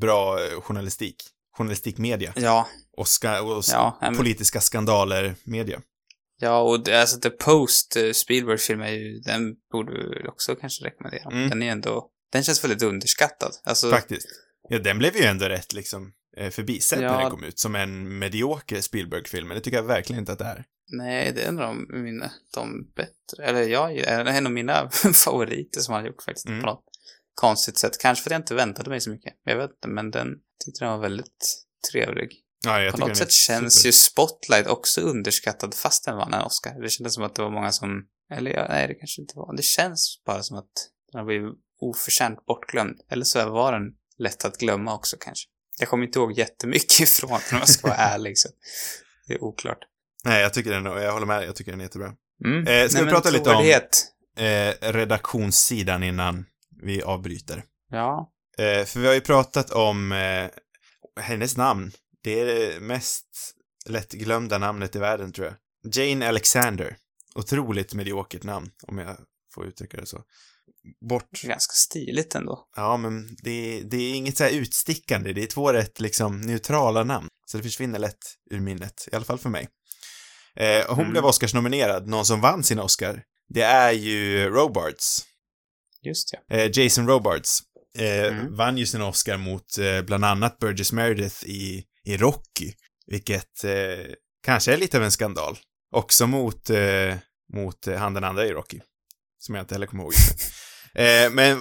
[0.00, 1.16] bra eh, journalistik.
[1.60, 2.32] Journalistikmedia.
[2.36, 3.98] Ja, Och, ska, och ja.
[4.00, 5.80] men- politiska skandaler-media.
[6.42, 10.84] Ja, och det, alltså The Post, eh, Spielberg-film är ju, den borde vi också kanske
[10.84, 11.30] rekommendera.
[11.30, 11.48] Mm.
[11.48, 13.52] Den är ändå, den känns väldigt underskattad.
[13.64, 14.26] Alltså, Faktiskt.
[14.68, 17.18] Ja, den blev ju ändå rätt liksom eh, förbisedd när Ja.
[17.20, 20.44] den kom ut, som en medioker Spielberg-film, men det tycker jag verkligen inte att det
[20.44, 20.64] är.
[20.92, 24.90] nej, det är en av de, mina, de bättre, eller jag, är en av mina
[25.14, 26.46] favoriter som han gjort faktiskt.
[26.48, 26.60] Mm.
[26.60, 26.84] På något
[27.34, 27.98] konstigt sätt.
[28.00, 29.34] Kanske för att jag inte väntade mig så mycket.
[29.44, 30.28] Jag vet inte, men den
[30.64, 32.30] tyckte den var väldigt trevlig.
[32.64, 33.86] Ja, jag På något sätt känns super.
[33.88, 36.82] ju Spotlight också underskattad fast den vann en Oscar.
[36.82, 39.56] Det kändes som att det var många som, eller ja, nej det kanske inte var.
[39.56, 40.70] Det känns bara som att
[41.12, 43.00] den har blivit oförtjänt bortglömd.
[43.10, 43.82] Eller så var den
[44.18, 45.48] lätt att glömma också kanske.
[45.78, 48.48] Jag kommer inte ihåg jättemycket ifrån om jag ska vara ärlig så
[49.26, 49.78] det är oklart.
[50.24, 52.12] Nej, jag tycker den, jag håller med, jag tycker den är jättebra.
[52.44, 52.66] Mm.
[52.66, 53.64] Eh, ska vi men prata lite om-.
[54.36, 56.46] Eh, redaktionssidan innan
[56.82, 57.64] vi avbryter.
[57.90, 58.32] Ja.
[58.60, 60.50] Eh, för vi har ju pratat om eh,
[61.22, 61.92] hennes namn
[62.24, 63.54] Det är det mest
[63.86, 65.56] lättglömda namnet i världen, tror jag.
[65.94, 66.96] Jane Alexander.
[67.34, 69.16] Otroligt mediokert namn, om jag
[69.54, 70.22] får uttrycka det så.
[71.08, 71.42] Bort.
[71.42, 72.68] Ganska stiligt ändå.
[72.76, 75.32] Ja, men det, det är inget så här utstickande.
[75.32, 77.28] Det är två rätt liksom neutrala namn.
[77.46, 78.18] Så det försvinner lätt
[78.50, 79.68] ur minnet, i alla fall för mig.
[80.56, 81.10] Eh, hon Mm.
[81.10, 82.08] blev Oscarsnominerad.
[82.08, 85.24] Någon som vann sin Oscar, det är ju Robards.
[86.02, 86.56] Just ja.
[86.56, 87.58] Eh, Jason Robards.
[87.98, 88.56] Eh, Mm.
[88.56, 92.72] Vann ju sin Oscar mot eh, bland annat Burgess Meredith i, i Rocky.
[93.06, 94.14] Vilket eh,
[94.44, 95.58] kanske är lite av en skandal.
[95.96, 97.14] Också mot, eh,
[97.54, 98.80] mot han den andra i Rocky.
[99.38, 100.12] Som jag inte heller kommer ihåg
[101.32, 101.60] men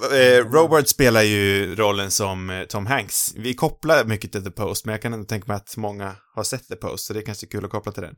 [0.52, 3.34] Robert spelar ju rollen som Tom Hanks.
[3.36, 6.44] Vi kopplar mycket till The Post, men jag kan ändå tänka mig att många har
[6.44, 8.16] sett The Post, så det är kanske kul att koppla till den.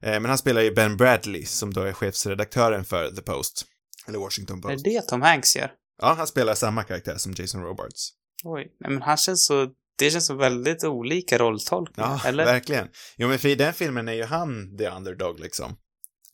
[0.00, 3.64] Men han spelar ju Ben Bradley, som då är chefsredaktören för The Post.
[4.08, 4.84] Eller Washington Är Post.
[4.84, 5.70] det det Tom Hanks gör?
[6.00, 8.10] Ja, han spelar samma karaktär som Jason Robards.
[8.44, 8.76] Oj.
[8.80, 9.68] Nej, men han känns så...
[9.98, 12.20] Det känns som väldigt olika rolltolkningar.
[12.24, 12.44] Ja, eller?
[12.44, 12.88] verkligen.
[13.16, 15.76] Jo, men för i den filmen är ju han the underdog, liksom.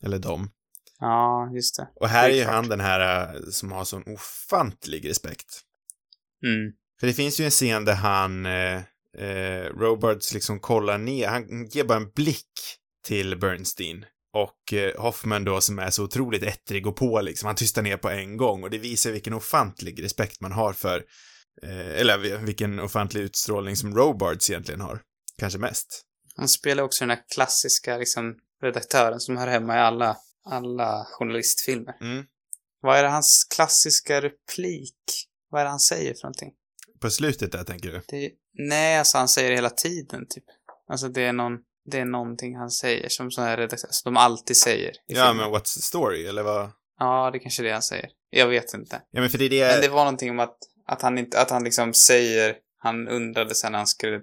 [0.03, 0.49] Eller dem.
[0.99, 1.87] Ja, just det.
[1.95, 5.61] Och här Det är är ju han den här eh, som har sån ofantlig respekt.
[6.43, 6.71] Mm.
[6.99, 8.81] För det finns ju en scen där han, eh,
[9.17, 12.51] eh, Robards liksom kollar ner, han ger bara en blick
[13.05, 14.05] till Bernstein.
[14.33, 17.97] Och eh, Hoffman då som är så otroligt ettrig och på liksom, han tystar ner
[17.97, 21.03] på en gång och det visar vilken ofantlig respekt man har för,
[21.63, 25.01] eh, eller vilken ofantlig utstrålning som Robards egentligen har.
[25.37, 26.03] Kanske mest.
[26.35, 31.97] Han spelar också den här klassiska liksom, redaktören som hör hemma i alla, alla journalistfilmer.
[32.01, 32.25] Mm.
[32.81, 35.27] Vad är det hans klassiska replik?
[35.49, 36.51] Vad är det han säger för någonting?
[36.99, 38.01] På slutet där tänker du?
[38.07, 40.43] Det är, nej, alltså han säger det hela tiden, typ.
[40.89, 41.53] Alltså det är någon,
[41.91, 44.91] det är någonting han säger som sådana här redaktörer, som de alltid säger.
[45.05, 45.43] Ja, filmer.
[45.43, 46.71] men what's the story, eller vad?
[46.99, 48.09] Ja, det kanske är det han säger.
[48.29, 49.01] Jag vet inte.
[49.11, 49.73] Ja, men för det är det...
[49.73, 50.57] Men det var någonting om att,
[50.87, 54.21] att han inte, att han liksom säger, han undrade sen när han skulle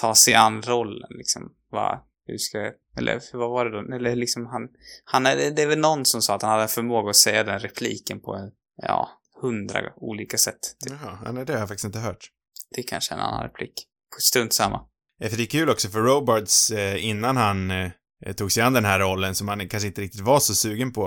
[0.00, 1.52] ta sig an rollen liksom.
[1.70, 3.94] Vad, hur ska, eller vad var det då?
[3.96, 4.68] Eller liksom han,
[5.04, 7.58] han är, det är väl någon som sa att han hade förmåga att säga den
[7.58, 9.08] repliken på en, ja,
[9.42, 10.60] hundra olika sätt.
[10.84, 10.92] Typ.
[11.02, 12.30] Jaha, nej, det har jag faktiskt inte hört.
[12.74, 13.86] Det är kanske är en annan replik.
[14.18, 14.89] Strunt samma.
[15.22, 18.72] Ja, för det är kul också för Robards, eh, innan han eh, tog sig an
[18.72, 21.06] den här rollen som han kanske inte riktigt var så sugen på.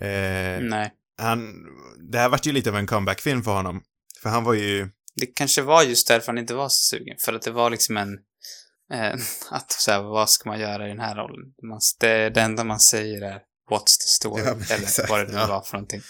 [0.00, 0.92] Eh, Nej.
[1.18, 1.54] han,
[2.10, 3.82] det här vart ju lite av en comeback-film för honom.
[4.22, 7.16] För han var ju, Det kanske var just därför han inte var så sugen.
[7.18, 8.18] För att det var liksom en...
[8.92, 9.14] Eh,
[9.50, 11.52] att säga, vad ska man göra i den här rollen?
[11.62, 14.42] Man, det, det enda man säger är What's the story?
[14.44, 15.46] Ja, eller exakt, vad det nu ja.
[15.46, 16.00] var för någonting.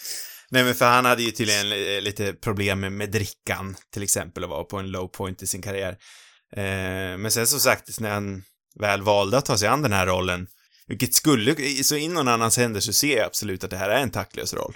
[0.51, 4.45] nej men för han hade ju tydligen eh, lite problem med, med drickan, till exempel,
[4.45, 5.97] och var på en low point i sin karriär.
[6.57, 8.43] Eh, men sen som sagt, när han
[8.81, 10.47] väl valde att ta sig an den här rollen,
[10.87, 14.03] vilket skulle, så in någon annans händer så ser jag absolut att det här är
[14.03, 14.75] en taktlös roll.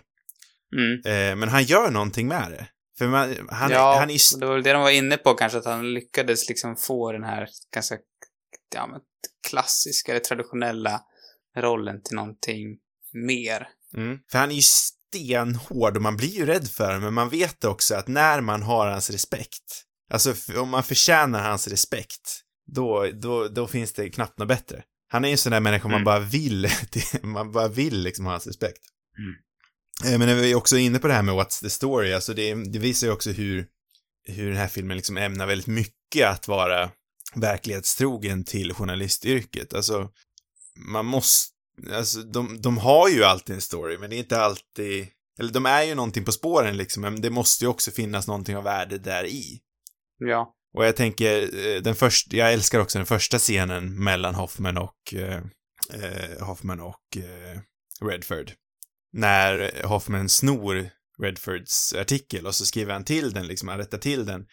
[0.77, 1.01] Mm.
[1.05, 2.67] Eh, men han gör någonting med det.
[2.99, 5.59] För man, han, ja, han är det var väl det de var inne på kanske,
[5.59, 7.97] att han lyckades liksom få den här ganska
[8.75, 9.01] ja, men,
[9.49, 11.01] klassiska eller traditionella
[11.57, 12.77] rollen till någonting
[13.13, 13.69] mer.
[13.97, 14.19] Mm.
[14.31, 17.65] För han är ju stenhård och man blir ju rädd för honom, men man vet
[17.65, 22.41] också att när man har hans respekt, alltså om man förtjänar hans respekt,
[22.73, 24.83] då, då, då finns det knappt något bättre.
[25.09, 26.05] Han är ju en sån där människa man Mm.
[26.05, 26.69] bara vill,
[27.23, 28.83] man bara vill liksom ha hans respekt.
[30.13, 32.55] Eh, Men vi är också inne på det här med What's the story, alltså det,
[32.73, 33.67] det visar ju också hur,
[34.29, 36.91] hur den här filmen liksom ämnar väldigt mycket att vara
[37.35, 39.75] verklighetstrogen till journalistyrket.
[39.75, 40.09] Alltså,
[40.79, 41.51] man måste,
[41.93, 45.07] alltså de, de har ju alltid en story, men det är inte alltid,
[45.39, 48.57] eller de är ju någonting på spåren liksom, men det måste ju också finnas någonting
[48.57, 49.61] av värde där i.
[50.19, 50.55] Ja.
[50.75, 55.15] Och jag tänker, eh, den första, jag älskar också den första scenen mellan Hoffman och,
[55.15, 55.43] eh,
[55.93, 57.61] eh Hoffman och eh,
[58.09, 58.53] Redford.
[59.13, 60.91] När eh, Hoffman snor
[61.23, 64.47] Redfords artikel och så skriver han till den, liksom, han rättar till den.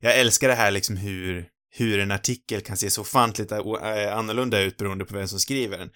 [0.00, 4.76] Jag älskar det här liksom hur, hur en artikel kan se så ofantligt annorlunda ut
[4.76, 5.90] beroende på vem som skriver den.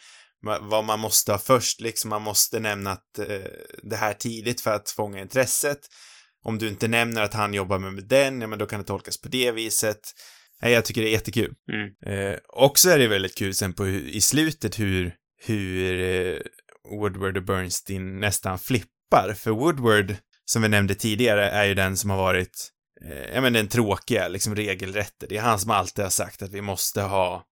[0.61, 3.51] Vad man måste ha först, liksom, man måste nämna att eh,
[3.83, 5.79] det här tidigt för att fånga intresset.
[6.45, 9.20] Om du inte nämner att han jobbar med den, ja men då kan det tolkas
[9.20, 10.01] på det viset.
[10.62, 11.55] Nej, jag tycker det är jättekul.
[11.72, 11.91] Mm.
[12.07, 15.14] Eh, också är det väldigt kul sen på i slutet hur,
[15.47, 16.38] hur eh,
[16.91, 19.34] Woodward och Bernstein nästan flippar.
[19.34, 22.70] För Woodward, som vi nämnde tidigare, är ju den som har varit,
[23.05, 25.26] eh, ja men den tråkiga, liksom regelrätte.
[25.28, 27.45] Det är han som alltid har sagt att vi måste ha,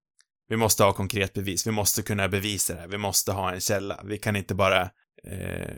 [0.49, 3.61] vi måste ha konkret bevis, vi måste kunna bevisa det här, vi måste ha en
[3.61, 4.01] källa.
[4.05, 4.83] Vi kan inte bara
[5.25, 5.77] eh,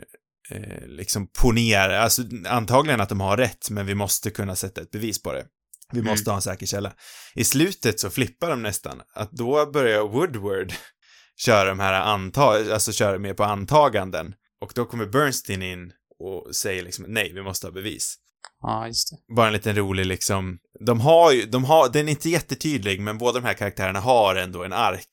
[0.51, 4.91] eh, liksom ponera, alltså antagligen att de har rätt, men vi måste kunna sätta ett
[4.91, 5.45] bevis på det.
[5.93, 6.11] Vi Mm.
[6.11, 6.93] måste ha en säker källa.
[7.35, 10.73] I slutet så flippar de nästan, att då börjar Woodward
[11.45, 14.33] köra de här antag, alltså köra mer på antaganden.
[14.61, 18.15] Och då kommer Bernstein in och säger liksom nej, vi måste ha bevis.
[18.61, 19.35] Ja, just det.
[19.35, 23.17] Bara en liten rolig liksom, de har ju, de har, den är inte jättetydlig, men
[23.17, 25.07] båda de här karaktärerna har ändå en ark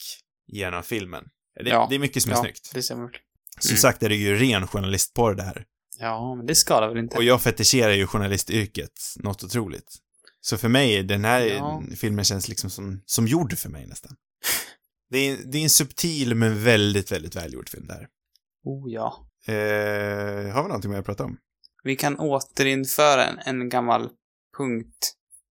[0.46, 1.24] genom filmen.
[1.64, 1.86] Det, Ja.
[1.90, 2.70] det är mycket som är ja, snyggt.
[2.74, 3.10] det stämmer.
[3.60, 3.78] Som Mm.
[3.78, 5.64] sagt är det ju ren journalistporr det här.
[5.98, 7.16] Ja, men det skadar väl inte.
[7.16, 9.96] Och jag fetischerar ju journalistyrket något otroligt.
[10.40, 11.82] Så för mig, den här Ja.
[11.96, 14.16] filmen känns liksom som, som gjord för mig nästan.
[15.10, 18.06] Det är, det är en subtil men väldigt, väldigt välgjord film det här.
[18.64, 19.24] Oh ja.
[19.46, 21.36] Eh, har vi någonting mer att prata om?
[21.84, 24.10] Vi kan återinföra en, en gammal
[24.58, 25.14] punkt.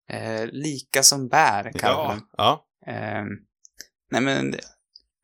[0.09, 2.21] Eh, lika som bär, kallar den.
[2.37, 2.65] ja.
[2.87, 3.27] Ehm,
[4.11, 4.55] nej men,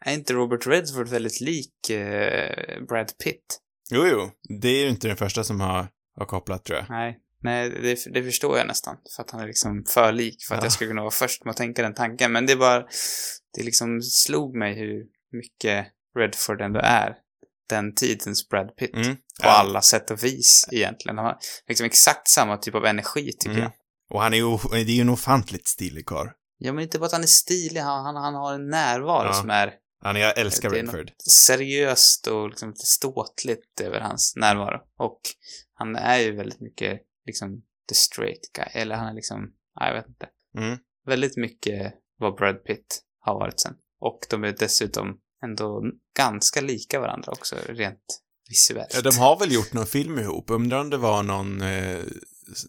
[0.06, 3.60] är inte Robert Redford väldigt lik eh, Brad Pitt?
[3.92, 4.30] Jo, jo.
[4.62, 5.88] Det är ju inte den första som har,
[6.18, 6.86] har kopplat tror jag.
[6.90, 8.96] Nej, nej det, det förstår jag nästan.
[9.16, 10.66] För att han är liksom för lik för att Ja.
[10.66, 12.32] jag skulle kunna vara först med att tänka den tanken.
[12.32, 12.86] Men det bara,
[13.58, 15.88] det liksom slog mig hur mycket
[16.18, 17.16] Redford ändå är
[17.70, 18.96] den tidens Brad Pitt.
[18.96, 19.16] Mm.
[19.44, 21.18] På alla sätt och vis egentligen.
[21.18, 21.38] Han har
[21.68, 23.62] liksom exakt samma typ av energi tycker Mm.
[23.62, 23.72] jag.
[24.10, 26.28] Och han är ju, det är ju en ofantligt stilig karl.
[26.58, 29.34] Ja, men inte bara att han är stilig, han, han, han har en närvaro Ja.
[29.34, 29.74] som är
[30.06, 31.12] Är, jag älskar Redford.
[31.32, 34.80] seriöst och liksom lite ståtligt över hans närvaro.
[34.98, 35.22] Och
[35.74, 38.82] han är ju väldigt mycket liksom the straight guy.
[38.82, 40.28] Eller han är liksom, ja, jag vet inte.
[40.58, 40.78] Mm.
[41.06, 43.74] Väldigt mycket vad Brad Pitt har varit sen.
[44.00, 45.84] Och de är dessutom ändå
[46.18, 48.92] ganska lika varandra också, rent visuellt.
[48.94, 50.50] Ja, de har väl gjort någon film ihop.
[50.50, 52.00] Undrar om det var någon, eh,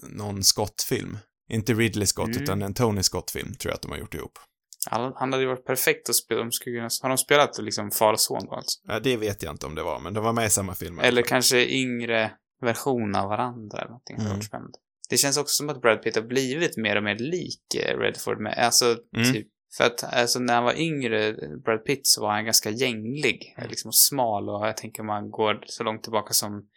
[0.02, 1.18] någon Scott-film.
[1.50, 2.42] Inte Ridley Scott, Mm.
[2.42, 4.38] utan en Tony Scott-film tror jag att de har gjort ihop.
[4.86, 8.12] Han, hade ju varit perfekt att spela, de skulle kunna, har de spelat liksom far
[8.12, 8.78] och son då alltså?
[8.88, 10.98] Ja, det vet jag inte om det var, men de var med i samma film.
[10.98, 14.16] Eller kanske yngre version av varandra eller någonting.
[14.16, 14.70] Mm.
[15.08, 18.40] Det känns också som att Brad Pitt har blivit mer och mer lik eh, Redford
[18.40, 19.32] med, alltså Mm.
[19.32, 21.32] typ, för att alltså när han var yngre,
[21.64, 23.70] Brad Pitt, så var han ganska gänglig, Mm.
[23.70, 26.68] liksom smal och jag tänker man går så långt tillbaka som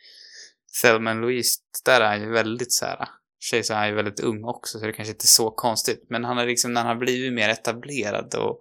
[0.82, 3.08] Thelma Louise, där är han ju väldigt så här,
[3.44, 6.06] tjej så är han ju väldigt ung också, så det kanske inte är så konstigt,
[6.10, 8.60] men han har liksom, när han har blivit mer etablerad och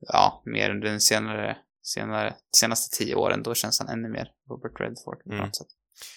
[0.00, 4.80] ja, mer under den senare, senare, senaste tio åren, då känns han ännu mer Robert
[4.80, 5.44] Redford på Mm.
[5.46, 5.66] något sätt.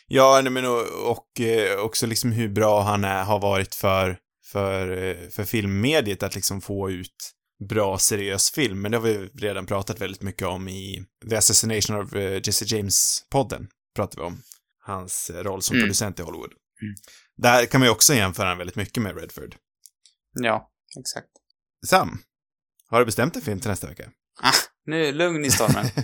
[0.08, 4.18] Ja, nej, men och, och eh, också liksom hur bra han är, har varit för,
[4.52, 7.32] för, eh, för filmmediet att liksom få ut
[7.70, 8.82] bra seriös film.
[8.82, 12.66] Men det har vi redan pratat väldigt mycket om i The Assassination of eh, Jesse
[12.66, 13.68] James-podden.
[13.96, 14.42] Pratar vi om.
[14.86, 15.84] Hans roll som Mm.
[15.86, 16.52] producent i Hollywood.
[16.82, 16.96] Mm.
[17.38, 19.56] Där kan man ju också jämföra väldigt mycket med Redford.
[20.34, 21.28] Ja, exakt.
[21.88, 22.20] Sam,
[22.90, 24.10] har du bestämt en film till nästa vecka?
[24.86, 25.86] Nu, lugn i stormen.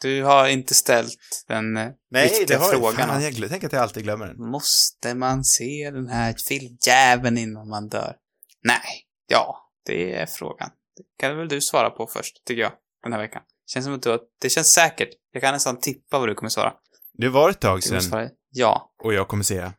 [0.00, 3.08] Du har inte ställt den eh, viktiga frågan.
[3.08, 4.50] Fan, jag glö- tänk att jag alltid glömmer den.
[4.50, 8.16] Måste man se den här filmjäveln innan man dör?
[8.62, 9.06] Nej.
[9.26, 10.70] Ja, det är frågan.
[10.96, 13.42] Det kan väl du svara på först, tycker jag, den här veckan.
[13.66, 15.08] Känns som att du har, det känns säkert.
[15.32, 16.72] Jag kan nästan tippa vad du kommer svara.
[17.12, 18.92] Det var ett tag sedan svara ja.
[19.02, 19.72] och jag kommer säga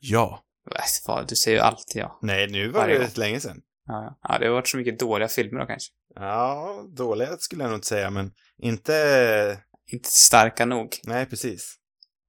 [0.00, 0.44] ja.
[0.74, 2.18] Äh, vad, Du säger ju alltid ja.
[2.22, 3.60] Nej, nu var Varje det rätt länge sedan.
[3.86, 4.18] Ja, ja.
[4.22, 5.92] ja, det har varit så mycket dåliga filmer då kanske.
[6.14, 9.62] Ja, dåliga skulle jag nog inte säga, men inte...
[9.92, 11.00] Inte starka nog.
[11.04, 11.76] Nej, precis.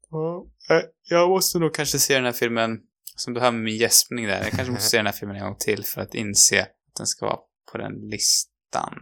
[0.10, 2.80] Ja, eh, jag måste nog kanske se den här filmen,
[3.16, 5.44] som du hör med min gäspning där, jag kanske måste se den här filmen en
[5.44, 7.40] gång till för att inse att den ska vara
[7.72, 9.00] på den listan.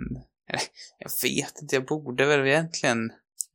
[0.49, 0.61] Eller,
[0.99, 3.11] jag vet inte, jag borde väl egentligen,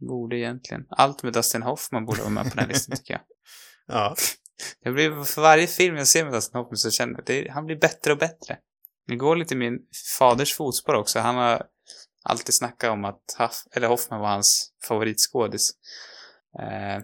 [0.08, 0.86] borde egentligen.
[0.90, 3.22] Allt med Dustin Hoffman borde vara med på den här listan tycker jag.
[3.86, 4.16] Ja.
[4.82, 7.50] Jag blir, för varje film jag ser med Dustin Hoffman så känner jag att det,
[7.50, 8.58] han blir bättre och bättre.
[9.06, 9.78] Det går lite i min
[10.18, 11.18] faders fotspår också.
[11.18, 11.66] Han har
[12.24, 15.70] alltid snackat om att Huff, eller Hoffman var hans favoritskådis.
[16.58, 17.02] Eh,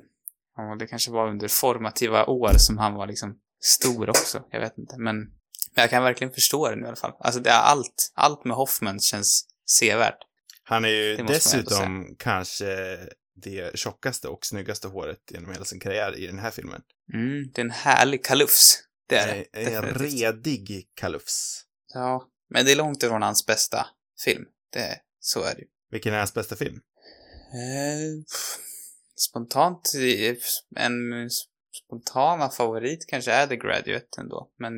[0.71, 4.43] och det kanske var under formativa år som han var liksom stor också.
[4.51, 5.37] Jag vet inte, men
[5.77, 7.13] men jag kan verkligen förstå det nu i alla fall.
[7.21, 9.49] Alltså det är allt, allt med Hoffman känns
[9.81, 10.19] sevärt.
[10.63, 12.99] Han är ju dessutom kanske
[13.35, 16.83] det tjockaste och snyggaste håret genom hela sin karriär i den här filmen.
[17.15, 18.83] Mm, det är en härlig kalufs.
[19.09, 19.45] Det är det.
[19.53, 20.23] En, en definitivt.
[20.23, 21.63] redig kalufs.
[21.95, 23.87] Ja, men det är långt ifrån hans bästa
[24.25, 24.45] film.
[24.73, 25.69] Det, så är det ju.
[25.91, 26.81] Vilken är hans bästa film?
[27.53, 28.25] Eh,
[29.17, 30.37] spontant, eh,
[30.77, 31.31] en
[31.85, 34.73] spontana favorit kanske är The Graduate ändå, men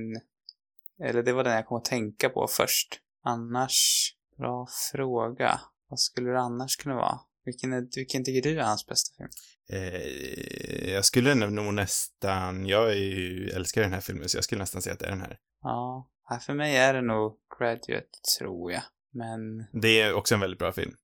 [1.04, 3.00] eller det var den jag kom att tänka på först.
[3.24, 5.60] Annars, bra fråga.
[5.88, 7.20] Vad skulle det annars kunna vara?
[7.48, 9.28] Vilken, är, vilken tycker du är hans bästa film?
[9.72, 14.58] Eh, jag skulle nog nästan, jag är ju, älskar den här filmen, så jag skulle
[14.58, 15.38] nästan säga att det är den här.
[15.62, 16.10] Ja,
[16.46, 18.06] för mig är det nog Graduate,
[18.38, 18.82] tror jag.
[19.12, 19.40] Men...
[19.82, 20.94] Det är också en väldigt bra film.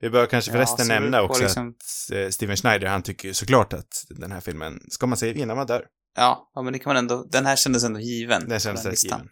[0.00, 3.28] Vi bör kanske Ja, förresten det nämna också liksom- att eh, Steven Schneider, han tycker
[3.28, 5.86] ju såklart att den här filmen ska man se innan man dör.
[6.16, 8.48] Ja, ja, men det kan man ändå, den här kändes ändå given.
[8.48, 9.28] Den känns rätt given.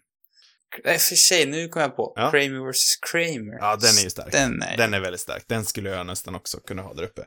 [0.84, 2.12] Nej, för sig, nu kom jag på.
[2.16, 2.30] Ja.
[2.30, 2.96] Kramer vs.
[3.12, 3.56] Kramer.
[3.60, 4.32] Ja, den är ju stark.
[4.32, 5.44] Den är, Den är väldigt stark.
[5.48, 7.24] Den skulle jag nästan också kunna ha där uppe.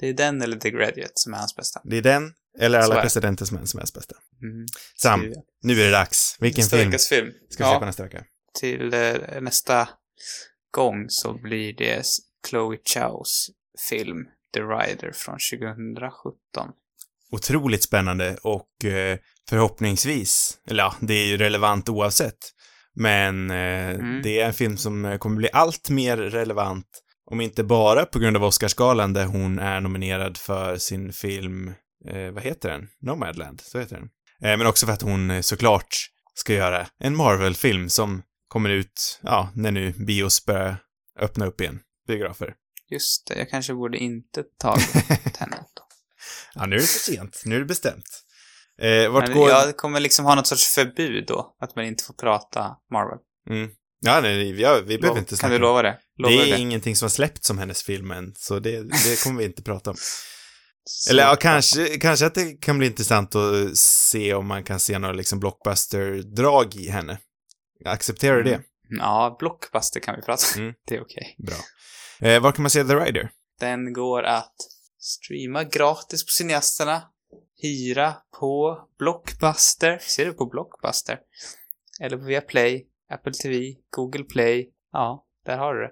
[0.00, 1.80] Det är den eller The Graduate som är hans bästa.
[1.84, 3.00] Det är den, eller Alla det.
[3.02, 4.14] presidentens män som är hans bästa.
[4.42, 4.66] Mm.
[5.02, 6.36] Sam, nu är det dags.
[6.40, 6.98] Vilken film film.
[6.98, 8.24] ska vi se på ja, nästa vecka?
[8.54, 9.88] till eh, nästa
[10.70, 12.06] gång så blir det
[12.48, 13.50] Chloe Chows
[13.88, 16.68] film The Rider från 2017.
[17.32, 22.38] Otroligt spännande och eh, förhoppningsvis, eller ja, det är ju relevant oavsett.
[22.96, 24.22] Men eh, Mm.
[24.22, 26.86] det är en film som eh, kommer bli allt mer relevant,
[27.30, 31.68] om inte bara på grund av Oscarsgalan där hon är nominerad för sin film,
[32.08, 32.88] eh, vad heter den?
[33.02, 34.08] Nomadland, så heter den.
[34.50, 35.96] Eh, men också för att hon eh, såklart
[36.34, 40.76] ska göra en Marvel-film som kommer ut, ja, när nu bios börjar
[41.20, 42.54] öppna upp igen, biografer.
[42.90, 44.76] Just det, jag kanske borde inte ta
[45.38, 45.82] Tenet då.
[46.54, 47.42] Ja, nu är det för sent.
[47.44, 48.04] Nu är det bestämt.
[48.80, 49.50] Eh, vart Men går...
[49.50, 53.18] jag kommer liksom ha något sorts förbud då, att man inte får prata Marvel.
[53.50, 53.70] Mm.
[54.02, 55.98] Ja, nej, vi, ja, vi behöver Lov- inte kan snacka du om- lova det?
[56.18, 56.60] Lovar Det du är det?
[56.62, 59.90] ingenting som har släppts som hennes film än, så det, det kommer vi inte prata
[59.90, 59.96] om.
[61.10, 64.98] Eller ja, kanske, kanske att det kan bli intressant att se om man kan se
[64.98, 67.18] några liksom blockbuster-drag i henne.
[67.84, 68.54] Accepterar du det?
[68.54, 68.64] Mm.
[68.98, 70.62] Ja, Blockbuster kan vi prata om.
[70.62, 70.74] Mm.
[70.86, 71.36] Det är okej.
[71.46, 71.56] Bra.
[72.28, 73.30] Eh, var kan man se The Rider?
[73.60, 74.54] Den går att
[75.00, 77.02] streama gratis på cineasterna,
[77.62, 81.18] hyra på Blockbuster, ser du på Blockbuster?
[82.00, 84.68] Eller på Viaplay, Apple TV, Google Play.
[84.92, 85.90] Ja, där har du det.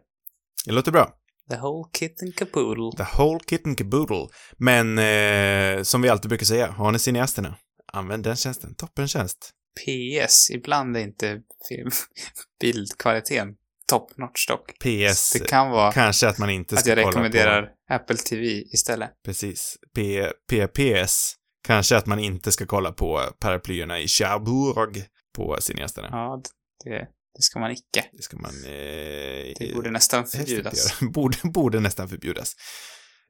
[0.65, 1.15] Det låter bra.
[1.51, 3.05] The whole kit and caboodle.
[3.05, 4.29] The whole kit and caboodle.
[4.57, 7.57] Men eh, som vi alltid brukar säga, har ni cineasterna?
[7.93, 8.75] Använd den tjänsten.
[8.75, 9.51] Toppentjänst.
[9.81, 11.91] PS, ibland är inte film,
[12.61, 13.57] bildkvaliteten
[13.89, 14.79] top notch dock.
[14.79, 17.95] PS, Det kan vara kanske att man inte att ska jag kolla rekommenderar på...
[17.95, 19.11] Apple TV istället.
[19.25, 19.77] Precis.
[19.95, 21.35] P, PPS.
[21.67, 25.05] Kanske att man inte ska kolla på paraplyerna i Cherbourg
[25.37, 26.09] på cineasterna.
[26.13, 26.43] Ja,
[26.85, 26.91] det,
[27.37, 28.05] det ska man icke.
[28.13, 28.51] Det ska man...
[28.65, 31.01] Eh, Det borde nästan förbjudas.
[31.15, 32.55] borde, borde nästan förbjudas.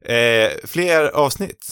[0.05, 1.65] Eh, fler avsnitt,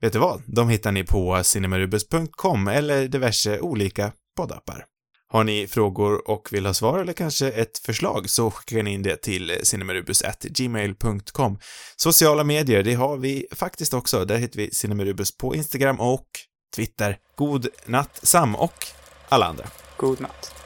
[0.00, 0.42] vet du vad?
[0.46, 4.84] De hittar ni på cinemarubus.com eller diverse olika poddappar.
[5.32, 9.02] Har ni frågor och vill ha svar eller kanske ett förslag så skickar ni in
[9.02, 11.58] det till cinemarubus.gmail.com.
[11.96, 14.24] Sociala medier, det har vi faktiskt också.
[14.24, 16.26] Där heter vi Cinemarubus på Instagram och
[16.76, 17.16] Twitter.
[17.36, 18.86] God natt, Sam och
[19.28, 19.64] alla andra.
[19.96, 20.61] God natt.